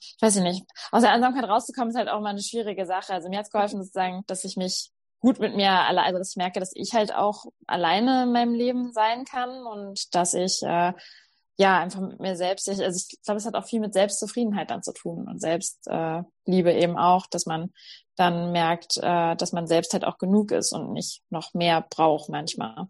[0.00, 3.12] ich weiß ich nicht, aus der Einsamkeit rauszukommen, ist halt auch mal eine schwierige Sache.
[3.12, 6.30] Also mir hat es geholfen, sozusagen, dass ich mich gut mit mir allein, also dass
[6.30, 10.62] ich merke, dass ich halt auch alleine in meinem Leben sein kann und dass ich
[10.62, 10.92] äh,
[11.58, 14.70] ja einfach mit mir selbst, ich, also ich glaube, es hat auch viel mit Selbstzufriedenheit
[14.70, 17.70] dann zu tun und Selbstliebe äh, eben auch, dass man
[18.16, 22.30] dann merkt, äh, dass man selbst halt auch genug ist und nicht noch mehr braucht
[22.30, 22.86] manchmal.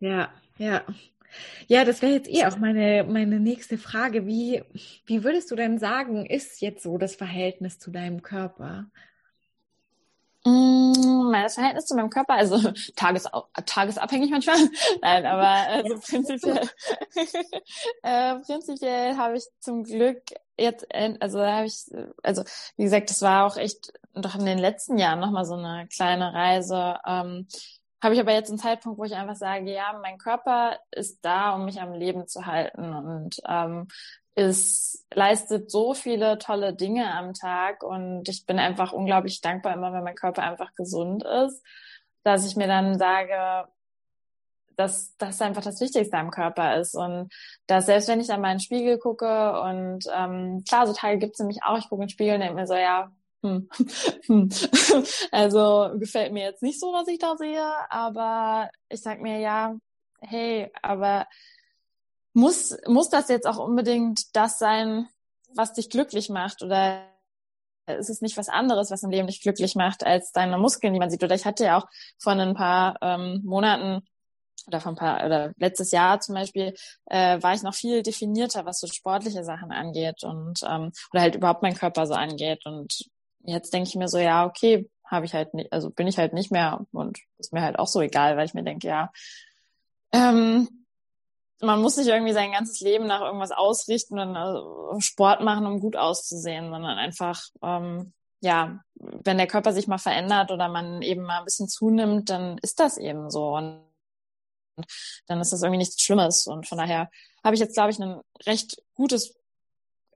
[0.00, 0.82] Ja, ja.
[1.66, 4.26] Ja, das wäre jetzt eh auch meine, meine nächste Frage.
[4.26, 4.62] Wie,
[5.06, 8.86] wie würdest du denn sagen, ist jetzt so das Verhältnis zu deinem Körper?
[10.44, 13.26] Mm, das Verhältnis zu meinem Körper, also tages,
[13.66, 14.56] tagesabhängig manchmal.
[15.02, 16.68] Nein, aber also prinzipiell,
[18.02, 20.22] äh, prinzipiell habe ich zum Glück
[20.58, 20.86] jetzt,
[21.20, 21.84] also habe ich,
[22.22, 22.44] also
[22.76, 26.32] wie gesagt, das war auch echt doch in den letzten Jahren nochmal so eine kleine
[26.32, 26.96] Reise.
[27.06, 27.46] Ähm,
[28.02, 31.54] habe ich aber jetzt einen Zeitpunkt, wo ich einfach sage, ja, mein Körper ist da,
[31.54, 33.88] um mich am Leben zu halten und ähm,
[34.34, 39.92] es leistet so viele tolle Dinge am Tag und ich bin einfach unglaublich dankbar immer,
[39.92, 41.60] wenn mein Körper einfach gesund ist,
[42.22, 43.68] dass ich mir dann sage,
[44.76, 47.30] dass das einfach das Wichtigste am Körper ist und
[47.66, 51.40] dass selbst wenn ich in den Spiegel gucke und ähm, klar, so Teile gibt es
[51.40, 53.10] nämlich auch, ich gucke in den Spiegel und denke mir so, ja,
[53.42, 53.68] hm.
[54.26, 54.48] hm.
[55.30, 59.76] also gefällt mir jetzt nicht so, was ich da sehe, aber ich sag mir ja,
[60.20, 61.26] hey, aber
[62.32, 65.08] muss, muss das jetzt auch unbedingt das sein,
[65.54, 67.04] was dich glücklich macht oder
[67.86, 70.98] ist es nicht was anderes, was im Leben dich glücklich macht, als deine Muskeln, die
[70.98, 71.24] man sieht?
[71.24, 71.86] Oder ich hatte ja auch
[72.18, 74.02] vor ein paar ähm, Monaten
[74.66, 76.74] oder von ein paar oder letztes Jahr zum Beispiel
[77.06, 81.36] äh, war ich noch viel definierter, was so sportliche Sachen angeht und ähm, oder halt
[81.36, 83.08] überhaupt mein Körper so angeht und
[83.44, 86.32] jetzt denke ich mir so, ja, okay, habe ich halt nicht, also bin ich halt
[86.32, 89.10] nicht mehr und ist mir halt auch so egal, weil ich mir denke, ja,
[90.12, 90.68] ähm,
[91.60, 95.80] man muss nicht irgendwie sein ganzes Leben nach irgendwas ausrichten und also Sport machen, um
[95.80, 101.22] gut auszusehen, sondern einfach, ähm, ja, wenn der Körper sich mal verändert oder man eben
[101.22, 103.56] mal ein bisschen zunimmt, dann ist das eben so.
[103.56, 103.82] Und
[105.26, 106.46] dann ist das irgendwie nichts Schlimmes.
[106.46, 107.10] Und von daher
[107.42, 109.34] habe ich jetzt, glaube ich, ein recht gutes,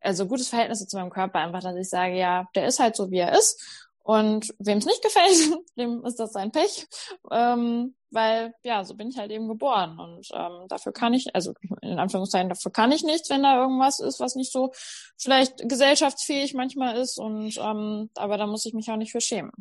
[0.02, 3.10] also gutes Verhältnis zu meinem Körper, einfach, dass ich sage, ja, der ist halt so,
[3.10, 3.60] wie er ist.
[4.04, 6.86] Und wem es nicht gefällt, dem ist das sein Pech.
[7.30, 9.98] Ähm, weil, ja, so bin ich halt eben geboren.
[9.98, 14.00] Und ähm, dafür kann ich, also in Anführungszeichen, dafür kann ich nichts, wenn da irgendwas
[14.00, 14.72] ist, was nicht so
[15.16, 17.18] vielleicht gesellschaftsfähig manchmal ist.
[17.18, 19.52] Und ähm, aber da muss ich mich auch nicht für schämen.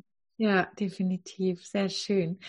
[0.42, 1.68] Ja, definitiv.
[1.68, 2.40] Sehr schön.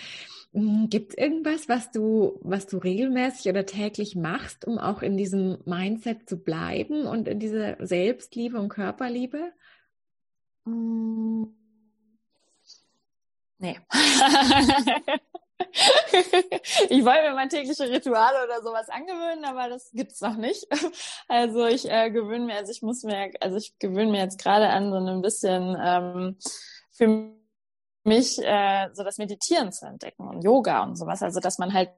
[0.54, 5.18] Hm, Gibt es irgendwas, was du, was du regelmäßig oder täglich machst, um auch in
[5.18, 9.52] diesem Mindset zu bleiben und in dieser Selbstliebe und Körperliebe?
[10.64, 11.44] Mm.
[13.58, 13.78] Nee.
[16.88, 20.66] ich wollte mir mal tägliche Rituale oder sowas angewöhnen, aber das gibt's noch nicht.
[21.28, 24.70] Also ich äh, gewöhne mir, also ich muss mir, also ich gewöhne mir jetzt gerade
[24.70, 26.38] an, so ein bisschen ähm,
[26.90, 27.41] für
[28.04, 31.22] mich äh, so das Meditieren zu entdecken und Yoga und sowas.
[31.22, 31.90] Also dass man halt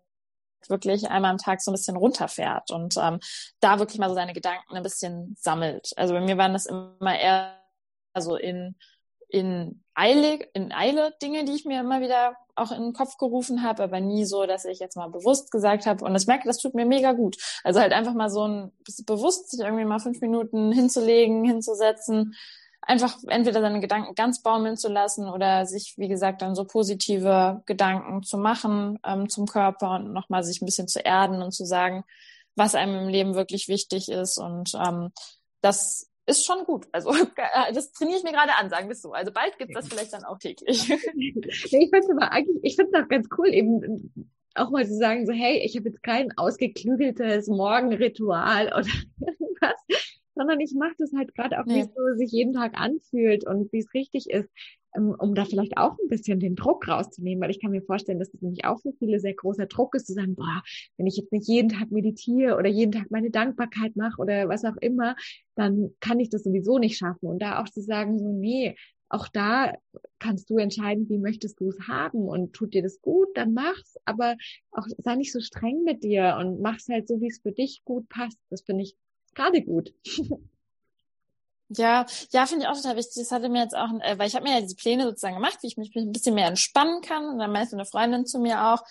[0.69, 3.21] wirklich einmal am Tag so ein bisschen runterfährt und ähm,
[3.61, 5.93] da wirklich mal so seine Gedanken ein bisschen sammelt.
[5.97, 7.61] Also bei mir waren das immer eher
[8.17, 8.77] so in
[9.35, 13.65] in Eile, in Eile Dinge, die ich mir immer wieder auch in den Kopf gerufen
[13.65, 16.05] habe, aber nie so, dass ich jetzt mal bewusst gesagt habe.
[16.05, 17.37] Und ich merke, das tut mir mega gut.
[17.65, 18.73] Also halt einfach mal so ein
[19.07, 22.37] bewusst sich irgendwie mal fünf Minuten hinzulegen, hinzusetzen,
[22.87, 27.63] einfach entweder seine Gedanken ganz baumeln zu lassen oder sich, wie gesagt, dann so positive
[27.67, 31.65] Gedanken zu machen ähm, zum Körper und nochmal sich ein bisschen zu erden und zu
[31.65, 32.05] sagen,
[32.57, 34.39] was einem im Leben wirklich wichtig ist.
[34.39, 35.11] Und ähm,
[35.61, 36.87] das ist schon gut.
[36.93, 37.13] Also
[37.75, 39.13] das trainiere ich mir gerade an, sagen wir es so.
[39.13, 40.91] Also bald gibt es das vielleicht dann auch täglich.
[40.91, 44.97] ich finde es aber eigentlich, ich finde es auch ganz cool, eben auch mal zu
[44.97, 48.87] sagen, so hey, ich habe jetzt kein ausgeklügeltes Morgenritual oder
[49.21, 49.81] irgendwas,
[50.35, 53.73] sondern ich mache das halt gerade auch, wie es so sich jeden Tag anfühlt und
[53.73, 54.49] wie es richtig ist,
[54.97, 58.19] ähm, um da vielleicht auch ein bisschen den Druck rauszunehmen, weil ich kann mir vorstellen,
[58.19, 60.63] dass das nämlich auch für viele sehr großer Druck ist, zu sagen, boah,
[60.97, 64.65] wenn ich jetzt nicht jeden Tag meditiere oder jeden Tag meine Dankbarkeit mache oder was
[64.65, 65.17] auch immer,
[65.57, 67.27] dann kann ich das sowieso nicht schaffen.
[67.27, 68.77] Und da auch zu sagen, so, nee,
[69.09, 69.75] auch da
[70.19, 73.97] kannst du entscheiden, wie möchtest du es haben und tut dir das gut, dann mach's,
[74.05, 74.37] aber
[74.73, 77.83] auch sei nicht so streng mit dir und mach's halt so, wie es für dich
[77.85, 78.39] gut passt.
[78.51, 78.97] Das finde ich
[79.35, 79.93] gerade gut.
[81.71, 83.15] Ja, ja, finde ich auch total wichtig.
[83.17, 85.59] Das hatte mir jetzt auch, äh, weil ich habe mir ja diese Pläne sozusagen gemacht,
[85.63, 87.27] wie ich mich ein bisschen mehr entspannen kann.
[87.27, 88.83] Und dann meinte eine Freundin zu mir auch,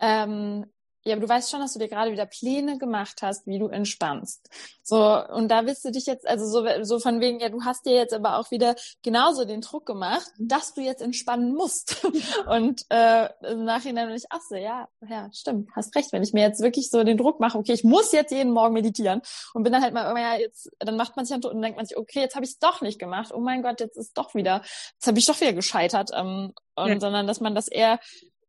[0.00, 0.66] ähm,
[1.04, 3.68] ja, aber du weißt schon, dass du dir gerade wieder Pläne gemacht hast, wie du
[3.68, 4.48] entspannst.
[4.82, 7.86] So, und da willst du dich jetzt, also so, so von wegen, ja, du hast
[7.86, 12.04] dir jetzt aber auch wieder genauso den Druck gemacht, dass du jetzt entspannen musst.
[12.48, 16.12] und äh, im Nachhinein bin ich, ach so, ja, ja, stimmt, hast recht.
[16.12, 18.74] Wenn ich mir jetzt wirklich so den Druck mache, okay, ich muss jetzt jeden Morgen
[18.74, 19.20] meditieren
[19.54, 21.76] und bin dann halt mal, oh ja, jetzt, dann macht man sich dann und denkt
[21.76, 23.32] man sich, okay, jetzt habe ich es doch nicht gemacht.
[23.34, 24.62] Oh mein Gott, jetzt ist doch wieder,
[24.94, 26.10] jetzt habe ich doch wieder gescheitert.
[26.14, 27.00] Ähm, und ja.
[27.00, 27.98] sondern dass man das eher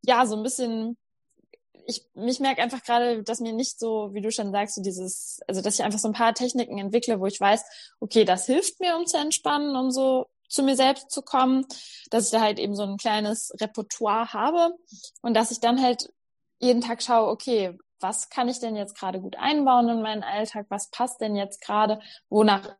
[0.01, 0.97] ja so ein bisschen
[1.89, 5.39] ich mich merke einfach gerade, dass mir nicht so, wie du schon sagst, so dieses,
[5.47, 7.63] also dass ich einfach so ein paar Techniken entwickle, wo ich weiß,
[7.99, 11.65] okay, das hilft mir, um zu entspannen, um so zu mir selbst zu kommen,
[12.10, 14.75] dass ich da halt eben so ein kleines Repertoire habe
[15.21, 16.13] und dass ich dann halt
[16.60, 20.67] jeden Tag schaue, okay, was kann ich denn jetzt gerade gut einbauen in meinen Alltag?
[20.69, 21.99] Was passt denn jetzt gerade?
[22.30, 22.75] Wonach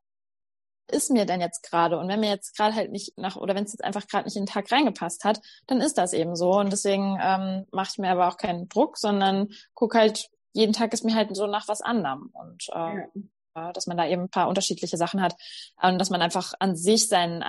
[0.91, 1.97] ist mir denn jetzt gerade?
[1.97, 4.36] Und wenn mir jetzt gerade halt nicht nach, oder wenn es jetzt einfach gerade nicht
[4.36, 6.52] in den Tag reingepasst hat, dann ist das eben so.
[6.52, 10.93] Und deswegen ähm, mache ich mir aber auch keinen Druck, sondern guck halt, jeden Tag
[10.93, 12.32] ist mir halt so nach was anderem.
[12.34, 13.08] Und äh,
[13.56, 13.71] ja.
[13.73, 15.36] dass man da eben ein paar unterschiedliche Sachen hat.
[15.82, 17.43] Und dass man einfach an sich seinen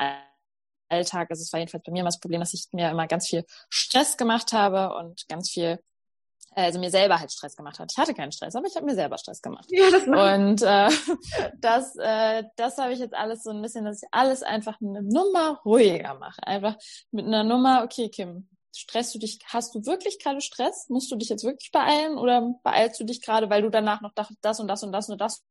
[0.88, 3.29] Alltag, also es war jedenfalls bei mir immer das Problem, dass ich mir immer ganz
[3.29, 5.81] viel Stress gemacht habe und ganz viel
[6.52, 7.92] also mir selber halt Stress gemacht hat.
[7.92, 9.66] Ich hatte keinen Stress, aber ich habe mir selber Stress gemacht.
[9.68, 10.90] Ja, das und äh,
[11.58, 15.02] das, äh, das habe ich jetzt alles so ein bisschen, dass ich alles einfach eine
[15.02, 16.42] Nummer ruhiger mache.
[16.46, 16.76] Einfach
[17.12, 20.88] mit einer Nummer, okay, Kim, stresst du dich, hast du wirklich gerade Stress?
[20.88, 24.12] Musst du dich jetzt wirklich beeilen oder beeilst du dich gerade, weil du danach noch
[24.14, 25.44] das und das und das und das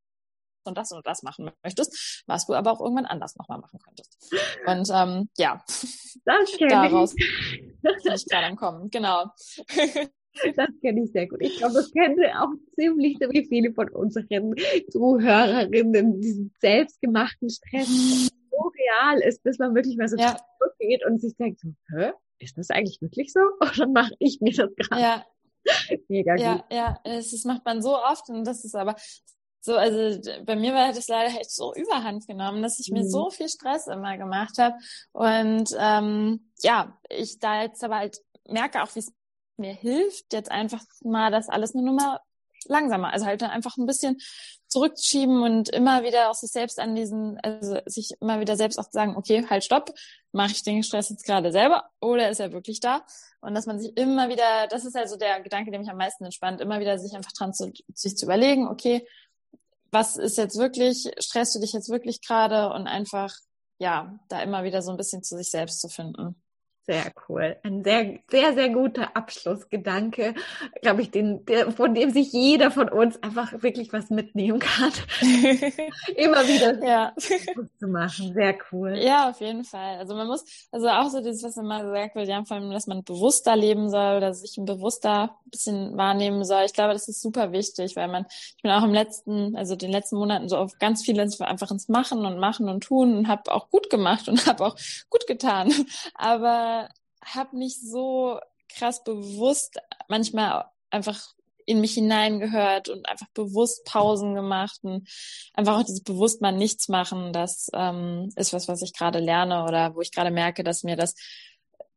[0.66, 4.18] und das und das machen möchtest, was du aber auch irgendwann anders nochmal machen könntest.
[4.66, 5.64] Und ähm, ja,
[6.26, 8.90] das daraus bin ich gerade am Kommen.
[8.90, 9.26] Genau.
[10.56, 11.42] Das kenne ich sehr gut.
[11.42, 14.56] Ich glaube, das kennen auch ziemlich so wie viele von unseren
[14.90, 17.88] Zuhörerinnen, diesen selbstgemachten Stress,
[18.52, 20.38] so real ist, bis man wirklich mal so ja.
[20.58, 23.40] zurückgeht und sich denkt, so, hä, ist das eigentlich wirklich so?
[23.62, 25.02] Oder mache ich mir das gerade?
[25.02, 25.26] Ja.
[26.08, 26.44] Mega gut.
[26.44, 28.96] Ja, ja, das macht man so oft und das ist aber
[29.62, 33.10] so, also bei mir war das leider halt so überhand genommen, dass ich mir mhm.
[33.10, 34.76] so viel Stress immer gemacht habe.
[35.12, 39.12] Und ähm, ja, ich da jetzt aber halt merke auch, wie es
[39.60, 42.22] mir hilft, jetzt einfach mal das alles eine Nummer
[42.66, 43.12] langsamer.
[43.14, 44.18] Also halt einfach ein bisschen
[44.68, 48.92] zurückschieben und immer wieder auch sich selbst an diesen, also sich immer wieder selbst auch
[48.92, 49.94] sagen, okay, halt stopp,
[50.32, 53.04] mache ich den Stress jetzt gerade selber oder ist er wirklich da?
[53.42, 56.24] Und dass man sich immer wieder, das ist also der Gedanke, der mich am meisten
[56.24, 59.08] entspannt, immer wieder sich einfach dran zu, sich zu überlegen, okay,
[59.92, 63.34] was ist jetzt wirklich, stresst du dich jetzt wirklich gerade und einfach,
[63.80, 66.40] ja, da immer wieder so ein bisschen zu sich selbst zu finden.
[66.90, 67.56] Sehr cool.
[67.62, 70.34] Ein sehr, sehr, sehr guter Abschlussgedanke,
[70.82, 74.92] glaube ich, den, der, von dem sich jeder von uns einfach wirklich was mitnehmen kann.
[76.16, 77.14] Immer wieder ja.
[77.16, 78.34] zu machen.
[78.34, 78.98] Sehr cool.
[78.98, 79.98] Ja, auf jeden Fall.
[80.00, 82.88] Also man muss, also auch so dieses, was immer gesagt wird, ja, vor allem, dass
[82.88, 86.64] man bewusster leben soll oder sich ein bewusster ein bisschen wahrnehmen soll.
[86.66, 89.92] Ich glaube, das ist super wichtig, weil man, ich bin auch im letzten, also den
[89.92, 93.52] letzten Monaten so auf ganz viele einfach ins Machen und Machen und Tun und habe
[93.52, 94.76] auch gut gemacht und habe auch
[95.12, 95.72] gut getan.
[96.16, 96.79] Aber
[97.24, 101.34] habe mich so krass bewusst manchmal einfach
[101.70, 105.08] in mich hineingehört und einfach bewusst Pausen gemacht und
[105.54, 109.64] einfach auch dieses bewusst mal nichts machen, das ähm, ist was, was ich gerade lerne
[109.66, 111.14] oder wo ich gerade merke, dass mir das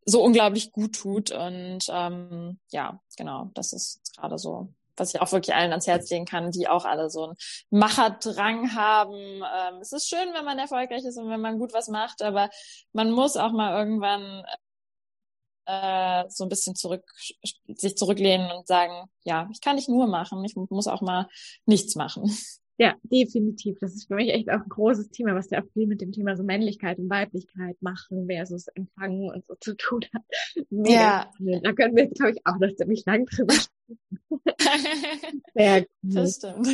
[0.05, 5.33] so unglaublich gut tut und ähm, ja, genau, das ist gerade so, was ich auch
[5.33, 7.37] wirklich allen ans Herz legen kann, die auch alle so einen
[7.71, 9.15] Macherdrang haben.
[9.15, 12.51] Ähm, es ist schön, wenn man erfolgreich ist und wenn man gut was macht, aber
[12.93, 14.45] man muss auch mal irgendwann
[15.67, 17.05] äh, so ein bisschen zurück,
[17.69, 21.29] sich zurücklehnen und sagen, ja, ich kann nicht nur machen, ich muss auch mal
[21.67, 22.31] nichts machen.
[22.79, 23.79] Ja, definitiv.
[23.81, 26.11] Das ist für mich echt auch ein großes Thema, was ja auch viel mit dem
[26.11, 30.23] Thema so Männlichkeit und Weiblichkeit machen versus Empfangen und so zu tun hat.
[30.71, 31.31] Mega.
[31.39, 31.61] Ja.
[31.61, 35.43] Da können wir, glaube ich, auch noch ziemlich lang drüber sprechen.
[35.55, 35.91] Sehr gut.
[36.03, 36.67] Das stimmt.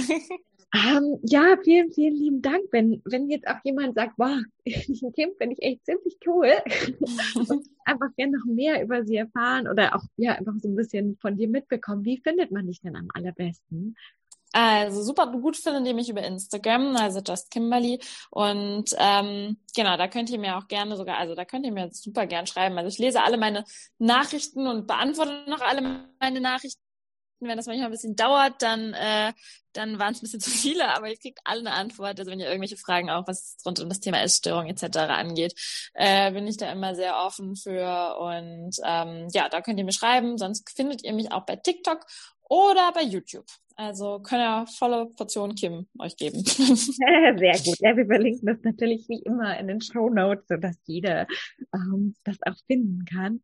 [0.74, 2.62] Ähm, ja, vielen, vielen lieben Dank.
[2.70, 6.50] Wenn, wenn jetzt auch jemand sagt, wow, diesen Kim finde ich echt ziemlich cool
[7.34, 11.16] und einfach gerne noch mehr über sie erfahren oder auch ja einfach so ein bisschen
[11.20, 13.96] von dir mitbekommen, wie findet man dich denn am allerbesten?
[14.52, 18.00] Also super gut finden die mich über Instagram, also Just Kimberly.
[18.30, 21.90] Und ähm, genau, da könnt ihr mir auch gerne sogar, also da könnt ihr mir
[21.92, 22.76] super gern schreiben.
[22.78, 23.64] Also ich lese alle meine
[23.98, 26.80] Nachrichten und beantworte noch alle meine Nachrichten
[27.40, 29.32] wenn das manchmal ein bisschen dauert, dann, äh,
[29.72, 32.18] dann waren es ein bisschen zu viele, aber ihr kriegt alle eine Antwort.
[32.18, 34.98] Also wenn ihr irgendwelche Fragen auch, was rund um das Thema Essstörung etc.
[34.98, 35.54] angeht,
[35.94, 38.16] äh, bin ich da immer sehr offen für.
[38.18, 40.38] Und ähm, ja, da könnt ihr mir schreiben.
[40.38, 42.04] Sonst findet ihr mich auch bei TikTok
[42.48, 43.46] oder bei YouTube.
[43.80, 46.44] Also können ja volle Portion Kim euch geben.
[46.44, 47.78] Sehr gut.
[47.78, 51.28] Ja, wir verlinken das natürlich wie immer in den Show Notes, sodass jeder
[51.72, 53.40] ähm, das auch finden kann.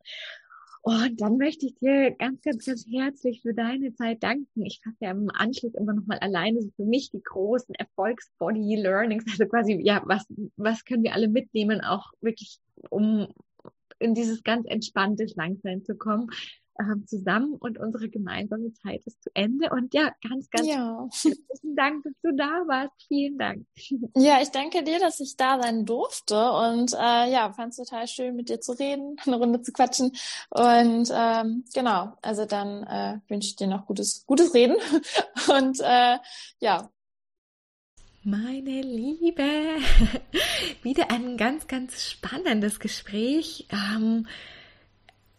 [0.86, 4.66] Und dann möchte ich dir ganz, ganz, ganz herzlich für deine Zeit danken.
[4.66, 9.46] Ich fasse ja im Anschluss immer nochmal alleine so für mich die großen Erfolgsbody-Learnings, also
[9.46, 12.58] quasi, ja, was, was können wir alle mitnehmen, auch wirklich,
[12.90, 13.28] um
[13.98, 16.28] in dieses ganz entspannte Schlanksein zu kommen
[16.78, 19.70] ähm, zusammen und unsere gemeinsame Zeit ist zu Ende.
[19.70, 21.08] Und ja, ganz, ganz ja.
[21.10, 22.94] herzlichen Dank, dass du da warst.
[23.08, 23.66] Vielen Dank.
[24.16, 28.06] Ja, ich danke dir, dass ich da sein durfte und äh, ja, fand es total
[28.06, 30.12] schön, mit dir zu reden, eine Runde zu quatschen.
[30.50, 34.76] Und ähm, genau, also dann äh, wünsche ich dir noch gutes, gutes Reden
[35.48, 36.18] und äh,
[36.60, 36.90] ja,
[38.26, 39.44] meine Liebe,
[40.82, 43.68] wieder ein ganz, ganz spannendes Gespräch.
[43.70, 44.26] Ähm,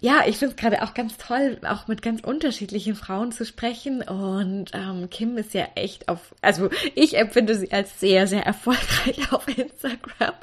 [0.06, 4.04] ja, ich finde es gerade auch ganz toll, auch mit ganz unterschiedlichen Frauen zu sprechen.
[4.04, 9.20] Und ähm, Kim ist ja echt auf, also ich empfinde sie als sehr, sehr erfolgreich
[9.32, 10.36] auf Instagram.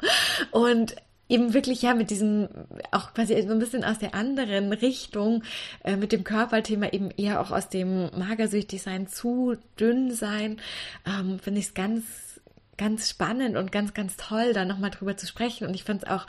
[0.51, 0.97] Und
[1.29, 2.49] eben wirklich ja mit diesem,
[2.91, 5.45] auch quasi so ein bisschen aus der anderen Richtung,
[5.85, 10.61] äh, mit dem Körperthema eben eher auch aus dem magersüchtig sein, zu dünn sein,
[11.07, 12.03] ähm, finde ich es ganz
[12.79, 15.69] ganz spannend und ganz, ganz toll, da nochmal drüber zu sprechen.
[15.69, 16.27] Und ich fand es auch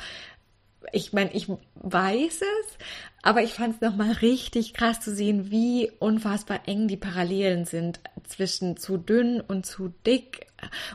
[0.92, 2.78] ich meine, ich weiß es,
[3.22, 8.00] aber ich fand es nochmal richtig krass zu sehen, wie unfassbar eng die Parallelen sind
[8.24, 10.48] zwischen zu dünn und zu dick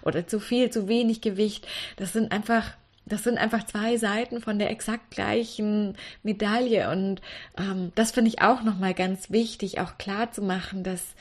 [0.02, 1.66] oder zu viel, zu wenig Gewicht.
[1.96, 2.72] Das sind einfach,
[3.06, 7.22] das sind einfach zwei Seiten von der exakt gleichen Medaille und
[7.56, 11.14] ähm, das finde ich auch nochmal ganz wichtig, auch klar zu machen, dass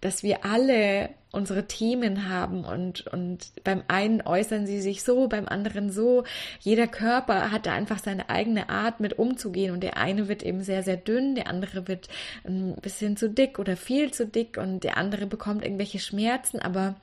[0.00, 5.46] dass wir alle unsere Themen haben und, und beim einen äußern sie sich so, beim
[5.46, 6.24] anderen so.
[6.60, 10.62] Jeder Körper hat da einfach seine eigene Art mit umzugehen und der eine wird eben
[10.62, 12.08] sehr, sehr dünn, der andere wird
[12.44, 16.96] ein bisschen zu dick oder viel zu dick und der andere bekommt irgendwelche Schmerzen, aber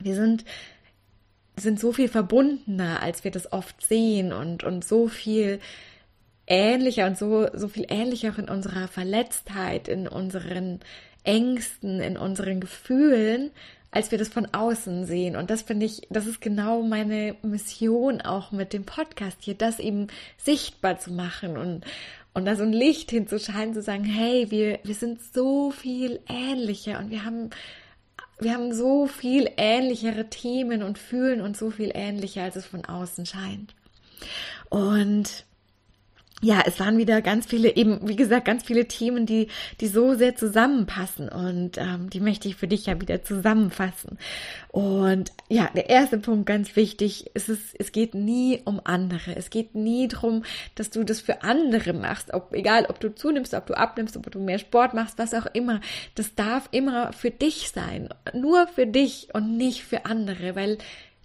[0.00, 0.44] wir sind
[1.56, 5.60] sind so viel verbundener, als wir das oft sehen und, und so viel
[6.46, 10.80] ähnlicher und so, so viel ähnlicher auch in unserer Verletztheit, in unseren
[11.24, 13.50] Ängsten, in unseren Gefühlen,
[13.90, 15.36] als wir das von außen sehen.
[15.36, 19.78] Und das finde ich, das ist genau meine Mission auch mit dem Podcast hier, das
[19.78, 21.84] eben sichtbar zu machen und,
[22.34, 26.98] und da so ein Licht hinzuscheinen, zu sagen, hey, wir, wir sind so viel ähnlicher
[26.98, 27.50] und wir haben
[28.40, 32.84] wir haben so viel ähnlichere Themen und fühlen uns so viel ähnlicher, als es von
[32.84, 33.74] außen scheint.
[34.70, 35.44] Und
[36.44, 39.48] ja, es waren wieder ganz viele, eben wie gesagt, ganz viele Themen, die,
[39.80, 44.18] die so sehr zusammenpassen und ähm, die möchte ich für dich ja wieder zusammenfassen.
[44.68, 49.34] Und ja, der erste Punkt, ganz wichtig, ist es, es geht nie um andere.
[49.34, 53.54] Es geht nie darum, dass du das für andere machst, ob, egal ob du zunimmst,
[53.54, 55.80] ob du abnimmst, ob du mehr Sport machst, was auch immer.
[56.14, 60.76] Das darf immer für dich sein, nur für dich und nicht für andere, weil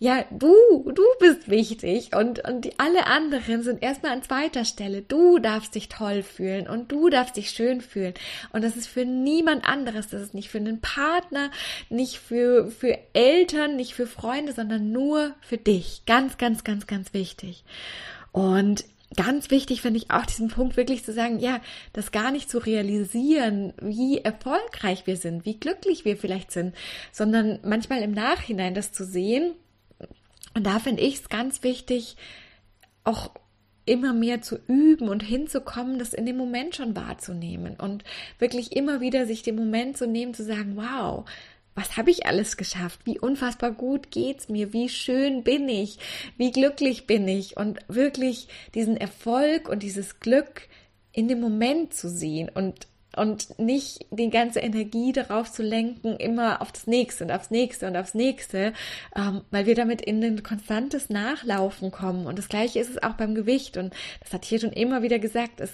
[0.02, 0.56] ja, du,
[0.94, 5.02] du bist wichtig und, und die, alle anderen sind erstmal an zweiter Stelle.
[5.02, 8.14] Du darfst dich toll fühlen und du darfst dich schön fühlen.
[8.54, 10.08] Und das ist für niemand anderes.
[10.08, 11.52] Das ist nicht für einen Partner,
[11.90, 16.04] nicht für, für Eltern, nicht für Freunde, sondern nur für dich.
[16.06, 17.66] Ganz, ganz, ganz, ganz wichtig.
[18.32, 18.86] Und
[19.18, 21.60] ganz wichtig finde ich auch diesen Punkt wirklich zu sagen, ja,
[21.92, 26.74] das gar nicht zu realisieren, wie erfolgreich wir sind, wie glücklich wir vielleicht sind,
[27.12, 29.56] sondern manchmal im Nachhinein das zu sehen,
[30.60, 32.18] und da finde ich es ganz wichtig,
[33.06, 33.32] auch
[33.86, 38.04] immer mehr zu üben und hinzukommen, das in dem Moment schon wahrzunehmen und
[38.40, 41.24] wirklich immer wieder sich den Moment zu nehmen, zu sagen, wow,
[41.76, 43.00] was habe ich alles geschafft?
[43.06, 44.74] Wie unfassbar gut geht's mir?
[44.74, 45.98] Wie schön bin ich?
[46.36, 47.56] Wie glücklich bin ich?
[47.56, 50.68] Und wirklich diesen Erfolg und dieses Glück
[51.14, 56.62] in dem Moment zu sehen und und nicht die ganze Energie darauf zu lenken, immer
[56.62, 58.74] auf das nächste und aufs nächste und aufs nächste,
[59.16, 62.28] ähm, weil wir damit in ein konstantes Nachlaufen kommen.
[62.28, 63.78] Und das gleiche ist es auch beim Gewicht.
[63.78, 65.72] Und das hat hier schon immer wieder gesagt, es,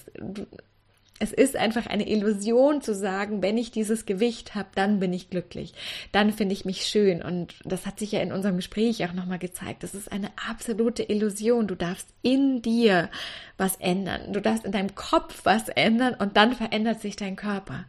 [1.18, 5.30] es ist einfach eine Illusion zu sagen, wenn ich dieses Gewicht habe, dann bin ich
[5.30, 5.74] glücklich.
[6.12, 7.22] Dann finde ich mich schön.
[7.22, 9.84] Und das hat sich ja in unserem Gespräch auch nochmal gezeigt.
[9.84, 11.68] Das ist eine absolute Illusion.
[11.68, 13.10] Du darfst in dir
[13.58, 14.34] was ändern.
[14.34, 17.86] Du darfst in deinem Kopf was ändern und dann verändert sich dein Körper.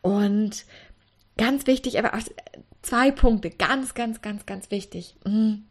[0.00, 0.64] Und
[1.36, 2.22] ganz wichtig, aber auch
[2.80, 3.50] zwei Punkte.
[3.50, 5.14] Ganz, ganz, ganz, ganz wichtig.
[5.26, 5.64] Mhm.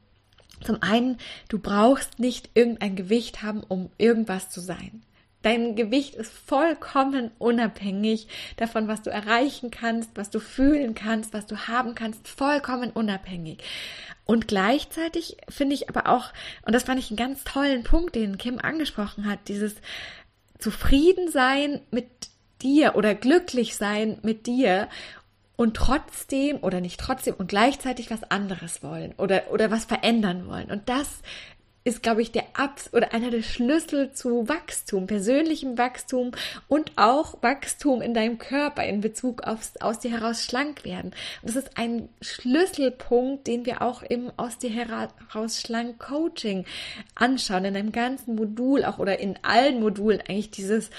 [0.63, 1.17] Zum einen,
[1.49, 5.01] du brauchst nicht irgendein Gewicht haben, um irgendwas zu sein.
[5.45, 8.27] Dein Gewicht ist vollkommen unabhängig
[8.57, 13.59] davon, was du erreichen kannst, was du fühlen kannst, was du haben kannst, vollkommen unabhängig.
[14.25, 16.33] Und gleichzeitig finde ich aber auch,
[16.65, 19.75] und das fand ich einen ganz tollen Punkt, den Kim angesprochen hat, dieses
[20.57, 22.07] zufrieden sein mit
[22.63, 24.89] dir oder glücklich sein mit dir
[25.57, 30.71] und trotzdem oder nicht trotzdem und gleichzeitig was anderes wollen oder, oder was verändern wollen.
[30.71, 31.21] Und das
[31.85, 36.31] ist, glaube ich, der Abs oder einer der Schlüssel zu Wachstum, persönlichem Wachstum
[36.67, 41.11] und auch Wachstum in deinem Körper in Bezug aufs aus dir heraus schlank werden.
[41.41, 46.65] Und das ist ein Schlüsselpunkt, den wir auch im aus dir heraus schlank Coaching
[47.13, 50.89] anschauen, in einem ganzen Modul auch oder in allen Modulen eigentlich dieses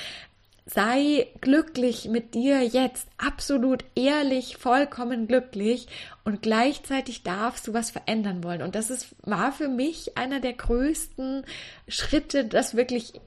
[0.66, 5.86] sei glücklich mit dir jetzt, absolut ehrlich, vollkommen glücklich.
[6.24, 8.62] Und gleichzeitig darfst du was verändern wollen.
[8.62, 11.44] Und das ist, war für mich einer der größten
[11.86, 13.20] Schritte, das wirklich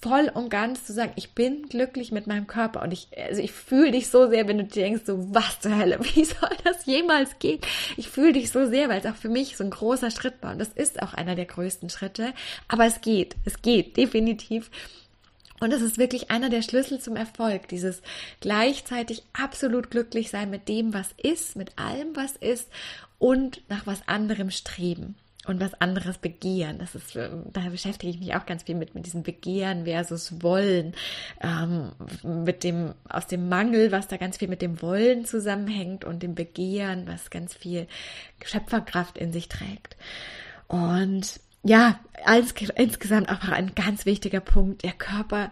[0.00, 2.82] voll und ganz zu sagen, ich bin glücklich mit meinem Körper.
[2.82, 5.76] Und ich, also ich fühle dich so sehr, wenn du dir denkst, so was zur
[5.76, 7.60] Hölle, wie soll das jemals gehen?
[7.96, 10.52] Ich fühle dich so sehr, weil es auch für mich so ein großer Schritt war.
[10.52, 12.32] Und das ist auch einer der größten Schritte,
[12.66, 14.70] aber es geht, es geht definitiv
[15.60, 18.02] und es ist wirklich einer der Schlüssel zum Erfolg, dieses
[18.40, 22.68] gleichzeitig absolut glücklich sein mit dem, was ist, mit allem, was ist
[23.18, 25.14] und nach was anderem streben
[25.46, 26.78] und was anderes begehren.
[26.78, 30.42] Das ist, ähm, da beschäftige ich mich auch ganz viel mit, mit diesem Begehren versus
[30.42, 30.94] Wollen,
[31.42, 31.92] ähm,
[32.22, 36.34] mit dem, aus dem Mangel, was da ganz viel mit dem Wollen zusammenhängt und dem
[36.34, 37.86] Begehren, was ganz viel
[38.44, 39.96] Schöpferkraft in sich trägt.
[40.68, 44.82] Und ja, als, insgesamt auch ein ganz wichtiger Punkt.
[44.82, 45.50] Der Körper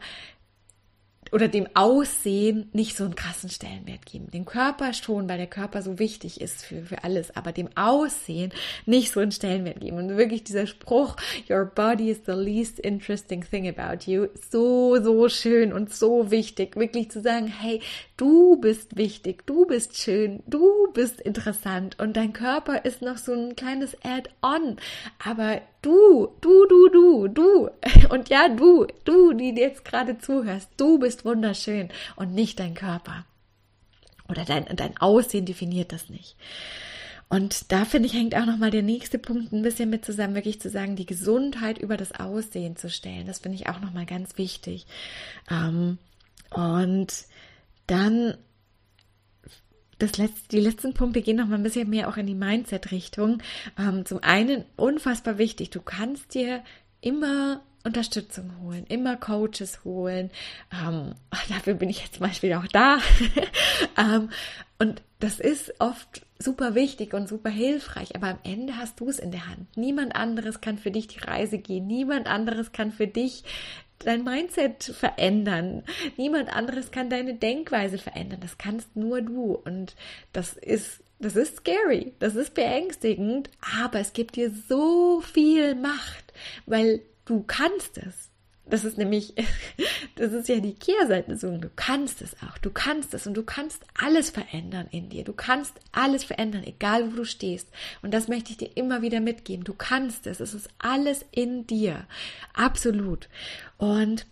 [1.33, 4.31] oder dem Aussehen nicht so einen krassen Stellenwert geben.
[4.31, 8.53] Dem Körper schon, weil der Körper so wichtig ist für, für alles, aber dem Aussehen
[8.87, 9.99] nicht so einen Stellenwert geben.
[9.99, 11.17] Und wirklich dieser Spruch,
[11.49, 16.77] your body is the least interesting thing about you, so, so schön und so wichtig,
[16.77, 17.81] wirklich zu sagen, hey,
[18.17, 23.33] du bist wichtig, du bist schön, du bist interessant und dein Körper ist noch so
[23.33, 24.77] ein kleines Add-on,
[25.25, 27.71] aber du, du, du, du, du
[28.11, 33.25] und ja, du, du, die jetzt gerade zuhörst, du bist wunderschön und nicht dein Körper.
[34.29, 36.37] Oder dein, dein Aussehen definiert das nicht.
[37.31, 40.61] Und da finde ich, hängt auch nochmal der nächste Punkt ein bisschen mit zusammen, wirklich
[40.61, 43.27] zu sagen, die Gesundheit über das Aussehen zu stellen.
[43.27, 44.87] Das finde ich auch nochmal ganz wichtig.
[45.51, 45.99] Ähm,
[46.51, 47.13] und
[47.87, 48.35] dann
[49.99, 53.43] das letzte, die letzten Punkte gehen noch mal ein bisschen mehr auch in die Mindset-Richtung.
[53.79, 56.63] Ähm, zum einen unfassbar wichtig, du kannst dir
[57.01, 60.31] immer Unterstützung holen, immer Coaches holen.
[60.73, 61.15] Ähm,
[61.49, 62.99] dafür bin ich jetzt zum Beispiel auch da.
[63.99, 64.31] ähm,
[64.79, 69.19] und das ist oft super wichtig und super hilfreich, aber am Ende hast du es
[69.19, 69.77] in der Hand.
[69.77, 71.89] Niemand anderes kann für dich die Reise gehen.
[71.89, 73.43] Niemand anderes kann für dich
[74.01, 75.85] dein Mindset verändern.
[76.17, 78.41] Niemand anderes kann deine Denkweise verändern.
[78.41, 79.55] Das kannst nur du.
[79.65, 79.95] Und
[80.33, 82.13] das ist, das ist scary.
[82.19, 83.51] Das ist beängstigend.
[83.81, 86.33] Aber es gibt dir so viel Macht,
[86.67, 88.31] weil du kannst es.
[88.71, 89.35] Das ist nämlich,
[90.17, 91.57] das ist ja die Kehrseite so.
[91.57, 92.59] Du kannst es auch.
[92.59, 95.25] Du kannst es und du kannst alles verändern in dir.
[95.25, 97.69] Du kannst alles verändern, egal wo du stehst.
[98.03, 99.65] Und das möchte ich dir immer wieder mitgeben.
[99.65, 100.41] Du kannst es.
[100.41, 102.07] Es ist alles in dir.
[102.55, 103.29] Absolut.
[103.77, 104.27] Und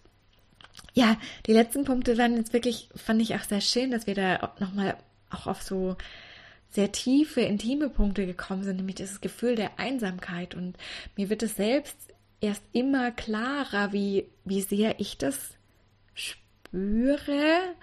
[0.95, 1.17] ja,
[1.47, 4.97] die letzten Punkte waren jetzt wirklich, fand ich auch sehr schön, dass wir da nochmal
[5.31, 5.97] auch auf so
[6.71, 10.55] sehr tiefe, intime Punkte gekommen sind, nämlich das Gefühl der Einsamkeit.
[10.55, 10.77] Und
[11.17, 11.97] mir wird es selbst
[12.41, 15.55] erst immer klarer, wie, wie sehr ich das
[16.15, 17.75] spüre.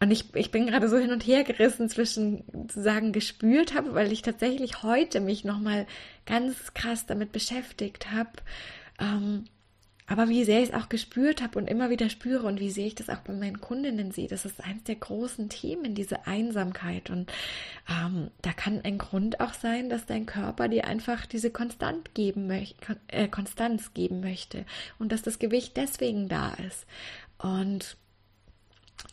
[0.00, 3.94] Und ich, ich bin gerade so hin und her gerissen zwischen zu sagen gespürt habe,
[3.94, 5.86] weil ich tatsächlich heute mich nochmal
[6.24, 8.30] ganz krass damit beschäftigt habe.
[9.00, 9.44] Ähm,
[10.08, 12.86] aber wie sehr ich es auch gespürt habe und immer wieder spüre und wie sehr
[12.86, 17.10] ich das auch bei meinen Kundinnen sehe, das ist eines der großen Themen, diese Einsamkeit.
[17.10, 17.30] Und
[17.88, 22.46] ähm, da kann ein Grund auch sein, dass dein Körper dir einfach diese Konstant geben
[22.46, 24.64] möchte, äh, Konstanz geben möchte
[24.98, 26.86] und dass das Gewicht deswegen da ist.
[27.36, 27.98] Und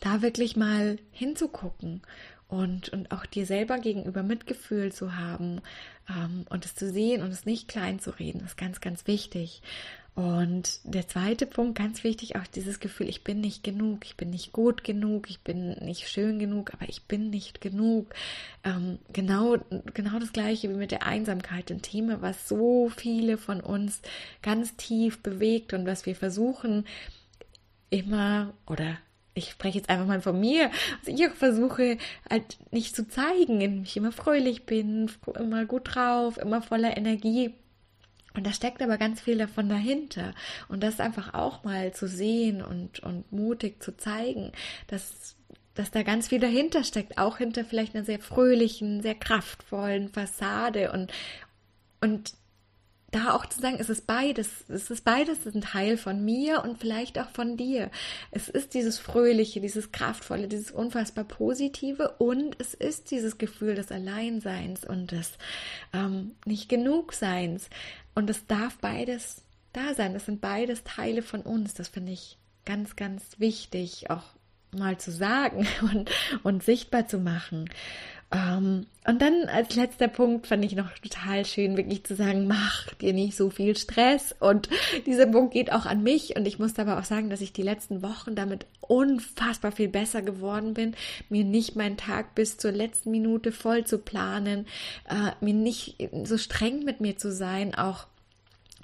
[0.00, 2.00] da wirklich mal hinzugucken
[2.48, 5.60] und, und auch dir selber gegenüber Mitgefühl zu haben
[6.08, 9.62] ähm, und es zu sehen und es nicht klein zu reden, ist ganz, ganz wichtig.
[10.16, 14.30] Und der zweite Punkt, ganz wichtig, auch dieses Gefühl, ich bin nicht genug, ich bin
[14.30, 18.14] nicht gut genug, ich bin nicht schön genug, aber ich bin nicht genug.
[18.64, 19.58] Ähm, genau,
[19.92, 24.00] genau das gleiche wie mit der Einsamkeit, ein Thema, was so viele von uns
[24.40, 26.86] ganz tief bewegt und was wir versuchen
[27.90, 28.96] immer oder
[29.34, 30.70] ich spreche jetzt einfach mal von mir,
[31.04, 31.98] was ich auch versuche,
[32.30, 37.52] halt nicht zu zeigen, indem ich immer fröhlich bin, immer gut drauf, immer voller Energie
[38.36, 40.34] und da steckt aber ganz viel davon dahinter.
[40.68, 44.52] Und das einfach auch mal zu sehen und, und mutig zu zeigen,
[44.88, 45.36] dass,
[45.74, 50.92] dass da ganz viel dahinter steckt, auch hinter vielleicht einer sehr fröhlichen, sehr kraftvollen Fassade
[50.92, 51.12] und,
[52.00, 52.34] und
[53.12, 56.78] da auch zu sagen, es ist beides, es ist beides ein Teil von mir und
[56.78, 57.90] vielleicht auch von dir.
[58.30, 63.92] Es ist dieses Fröhliche, dieses Kraftvolle, dieses unfassbar Positive und es ist dieses Gefühl des
[63.92, 65.38] Alleinseins und des
[65.92, 67.70] ähm, nicht genug Seins.
[68.16, 69.42] Und es darf beides
[69.74, 70.14] da sein.
[70.14, 71.74] Das sind beides Teile von uns.
[71.74, 74.24] Das finde ich ganz, ganz wichtig, auch
[74.72, 76.10] mal zu sagen und,
[76.42, 77.70] und sichtbar zu machen.
[78.32, 82.92] Ähm, und dann als letzter Punkt fand ich noch total schön, wirklich zu sagen, mach
[82.94, 84.34] dir nicht so viel Stress.
[84.40, 84.68] Und
[85.06, 86.36] dieser Punkt geht auch an mich.
[86.36, 90.22] Und ich muss aber auch sagen, dass ich die letzten Wochen damit unfassbar viel besser
[90.22, 90.94] geworden bin,
[91.28, 94.66] mir nicht meinen Tag bis zur letzten Minute voll zu planen,
[95.08, 98.06] äh, mir nicht so streng mit mir zu sein, auch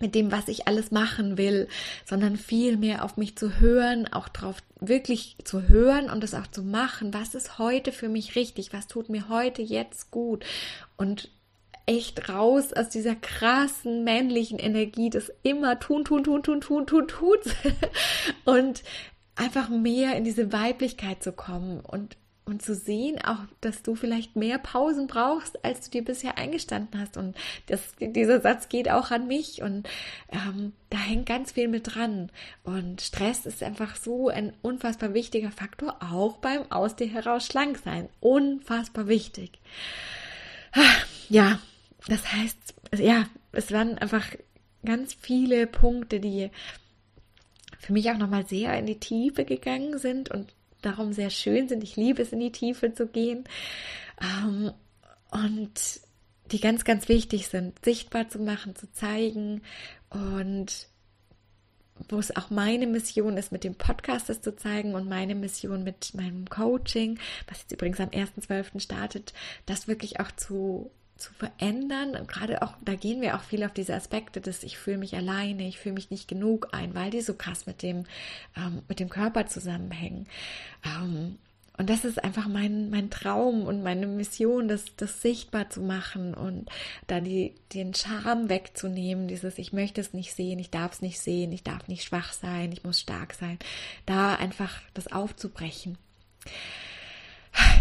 [0.01, 1.69] mit dem, was ich alles machen will,
[2.05, 6.47] sondern viel mehr auf mich zu hören, auch drauf wirklich zu hören und es auch
[6.47, 7.15] zu machen.
[7.15, 8.73] Was ist heute für mich richtig?
[8.73, 10.45] Was tut mir heute jetzt gut?
[10.97, 11.31] Und
[11.87, 17.09] echt raus aus dieser krassen männlichen Energie, das immer tun, tun, tun, tun, tun, tun,
[17.09, 17.41] tut
[18.45, 18.83] und
[19.35, 24.35] einfach mehr in diese Weiblichkeit zu kommen und und zu sehen auch, dass du vielleicht
[24.35, 27.17] mehr Pausen brauchst, als du dir bisher eingestanden hast.
[27.17, 27.37] Und
[27.67, 29.89] das, dieser Satz geht auch an mich und
[30.31, 32.31] ähm, da hängt ganz viel mit dran.
[32.65, 37.79] Und Stress ist einfach so ein unfassbar wichtiger Faktor, auch beim aus dir heraus schlank
[37.79, 38.09] sein.
[38.21, 39.61] Unfassbar wichtig.
[41.29, 41.61] Ja,
[42.09, 44.27] das heißt, ja, es waren einfach
[44.85, 46.51] ganz viele Punkte, die
[47.79, 51.83] für mich auch nochmal sehr in die Tiefe gegangen sind und darum sehr schön sind.
[51.83, 53.45] Ich liebe es, in die Tiefe zu gehen.
[54.21, 54.73] Ähm,
[55.31, 56.01] und
[56.51, 59.63] die ganz, ganz wichtig sind, sichtbar zu machen, zu zeigen
[60.11, 60.89] und
[62.09, 65.85] wo es auch meine Mission ist, mit dem Podcast das zu zeigen und meine Mission
[65.85, 67.19] mit meinem Coaching,
[67.49, 68.81] was jetzt übrigens am 1.12.
[68.81, 69.33] startet,
[69.67, 72.17] das wirklich auch zu zu verändern.
[72.17, 75.15] Und gerade auch, da gehen wir auch viel auf diese Aspekte, dass ich fühle mich
[75.15, 78.05] alleine, ich fühle mich nicht genug ein, weil die so krass mit dem,
[78.57, 80.27] ähm, mit dem Körper zusammenhängen.
[80.85, 81.39] Ähm,
[81.79, 86.35] und das ist einfach mein, mein Traum und meine Mission, das, das sichtbar zu machen
[86.35, 86.71] und
[87.07, 91.19] da die, den Charme wegzunehmen, dieses Ich möchte es nicht sehen, ich darf es nicht
[91.19, 93.59] sehen, ich darf nicht schwach sein, ich muss stark sein,
[94.05, 95.97] da einfach das aufzubrechen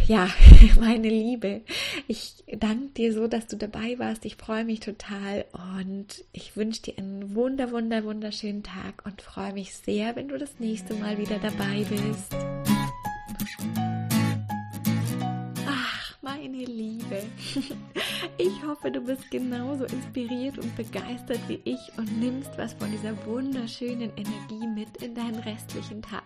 [0.07, 0.27] ja,
[0.79, 1.61] meine Liebe,
[2.07, 4.25] ich danke dir so, dass du dabei warst.
[4.25, 9.53] Ich freue mich total und ich wünsche dir einen wunder, wunder, wunderschönen Tag und freue
[9.53, 12.35] mich sehr, wenn du das nächste Mal wieder dabei bist.
[15.67, 17.23] Ach, meine Liebe.
[18.37, 23.13] Ich hoffe, du bist genauso inspiriert und begeistert wie ich und nimmst was von dieser
[23.25, 26.23] wunderschönen Energie mit in deinen restlichen Tag.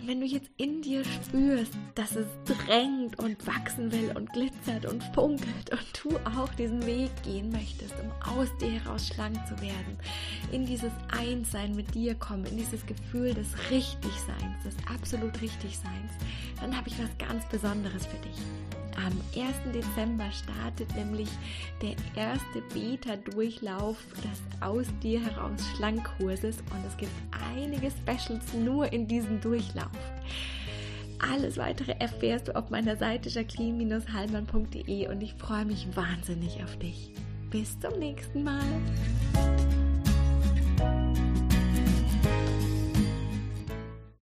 [0.00, 4.86] Und wenn du jetzt in dir spürst, dass es drängt und wachsen will und glitzert
[4.86, 9.60] und funkelt und du auch diesen Weg gehen möchtest, um aus dir heraus schlank zu
[9.60, 9.98] werden,
[10.52, 16.12] in dieses Einssein mit dir kommen, in dieses Gefühl des Richtigseins, des absolut Richtigseins,
[16.60, 18.85] dann habe ich was ganz Besonderes für dich.
[18.96, 19.72] Am 1.
[19.74, 21.28] Dezember startet nämlich
[21.82, 27.12] der erste Beta-Durchlauf des Aus dir heraus Schlankkurses und es gibt
[27.54, 29.90] einige Specials nur in diesem Durchlauf.
[31.18, 37.12] Alles weitere erfährst du auf meiner Seite jacqueline-halmann.de und ich freue mich wahnsinnig auf dich.
[37.50, 38.64] Bis zum nächsten Mal.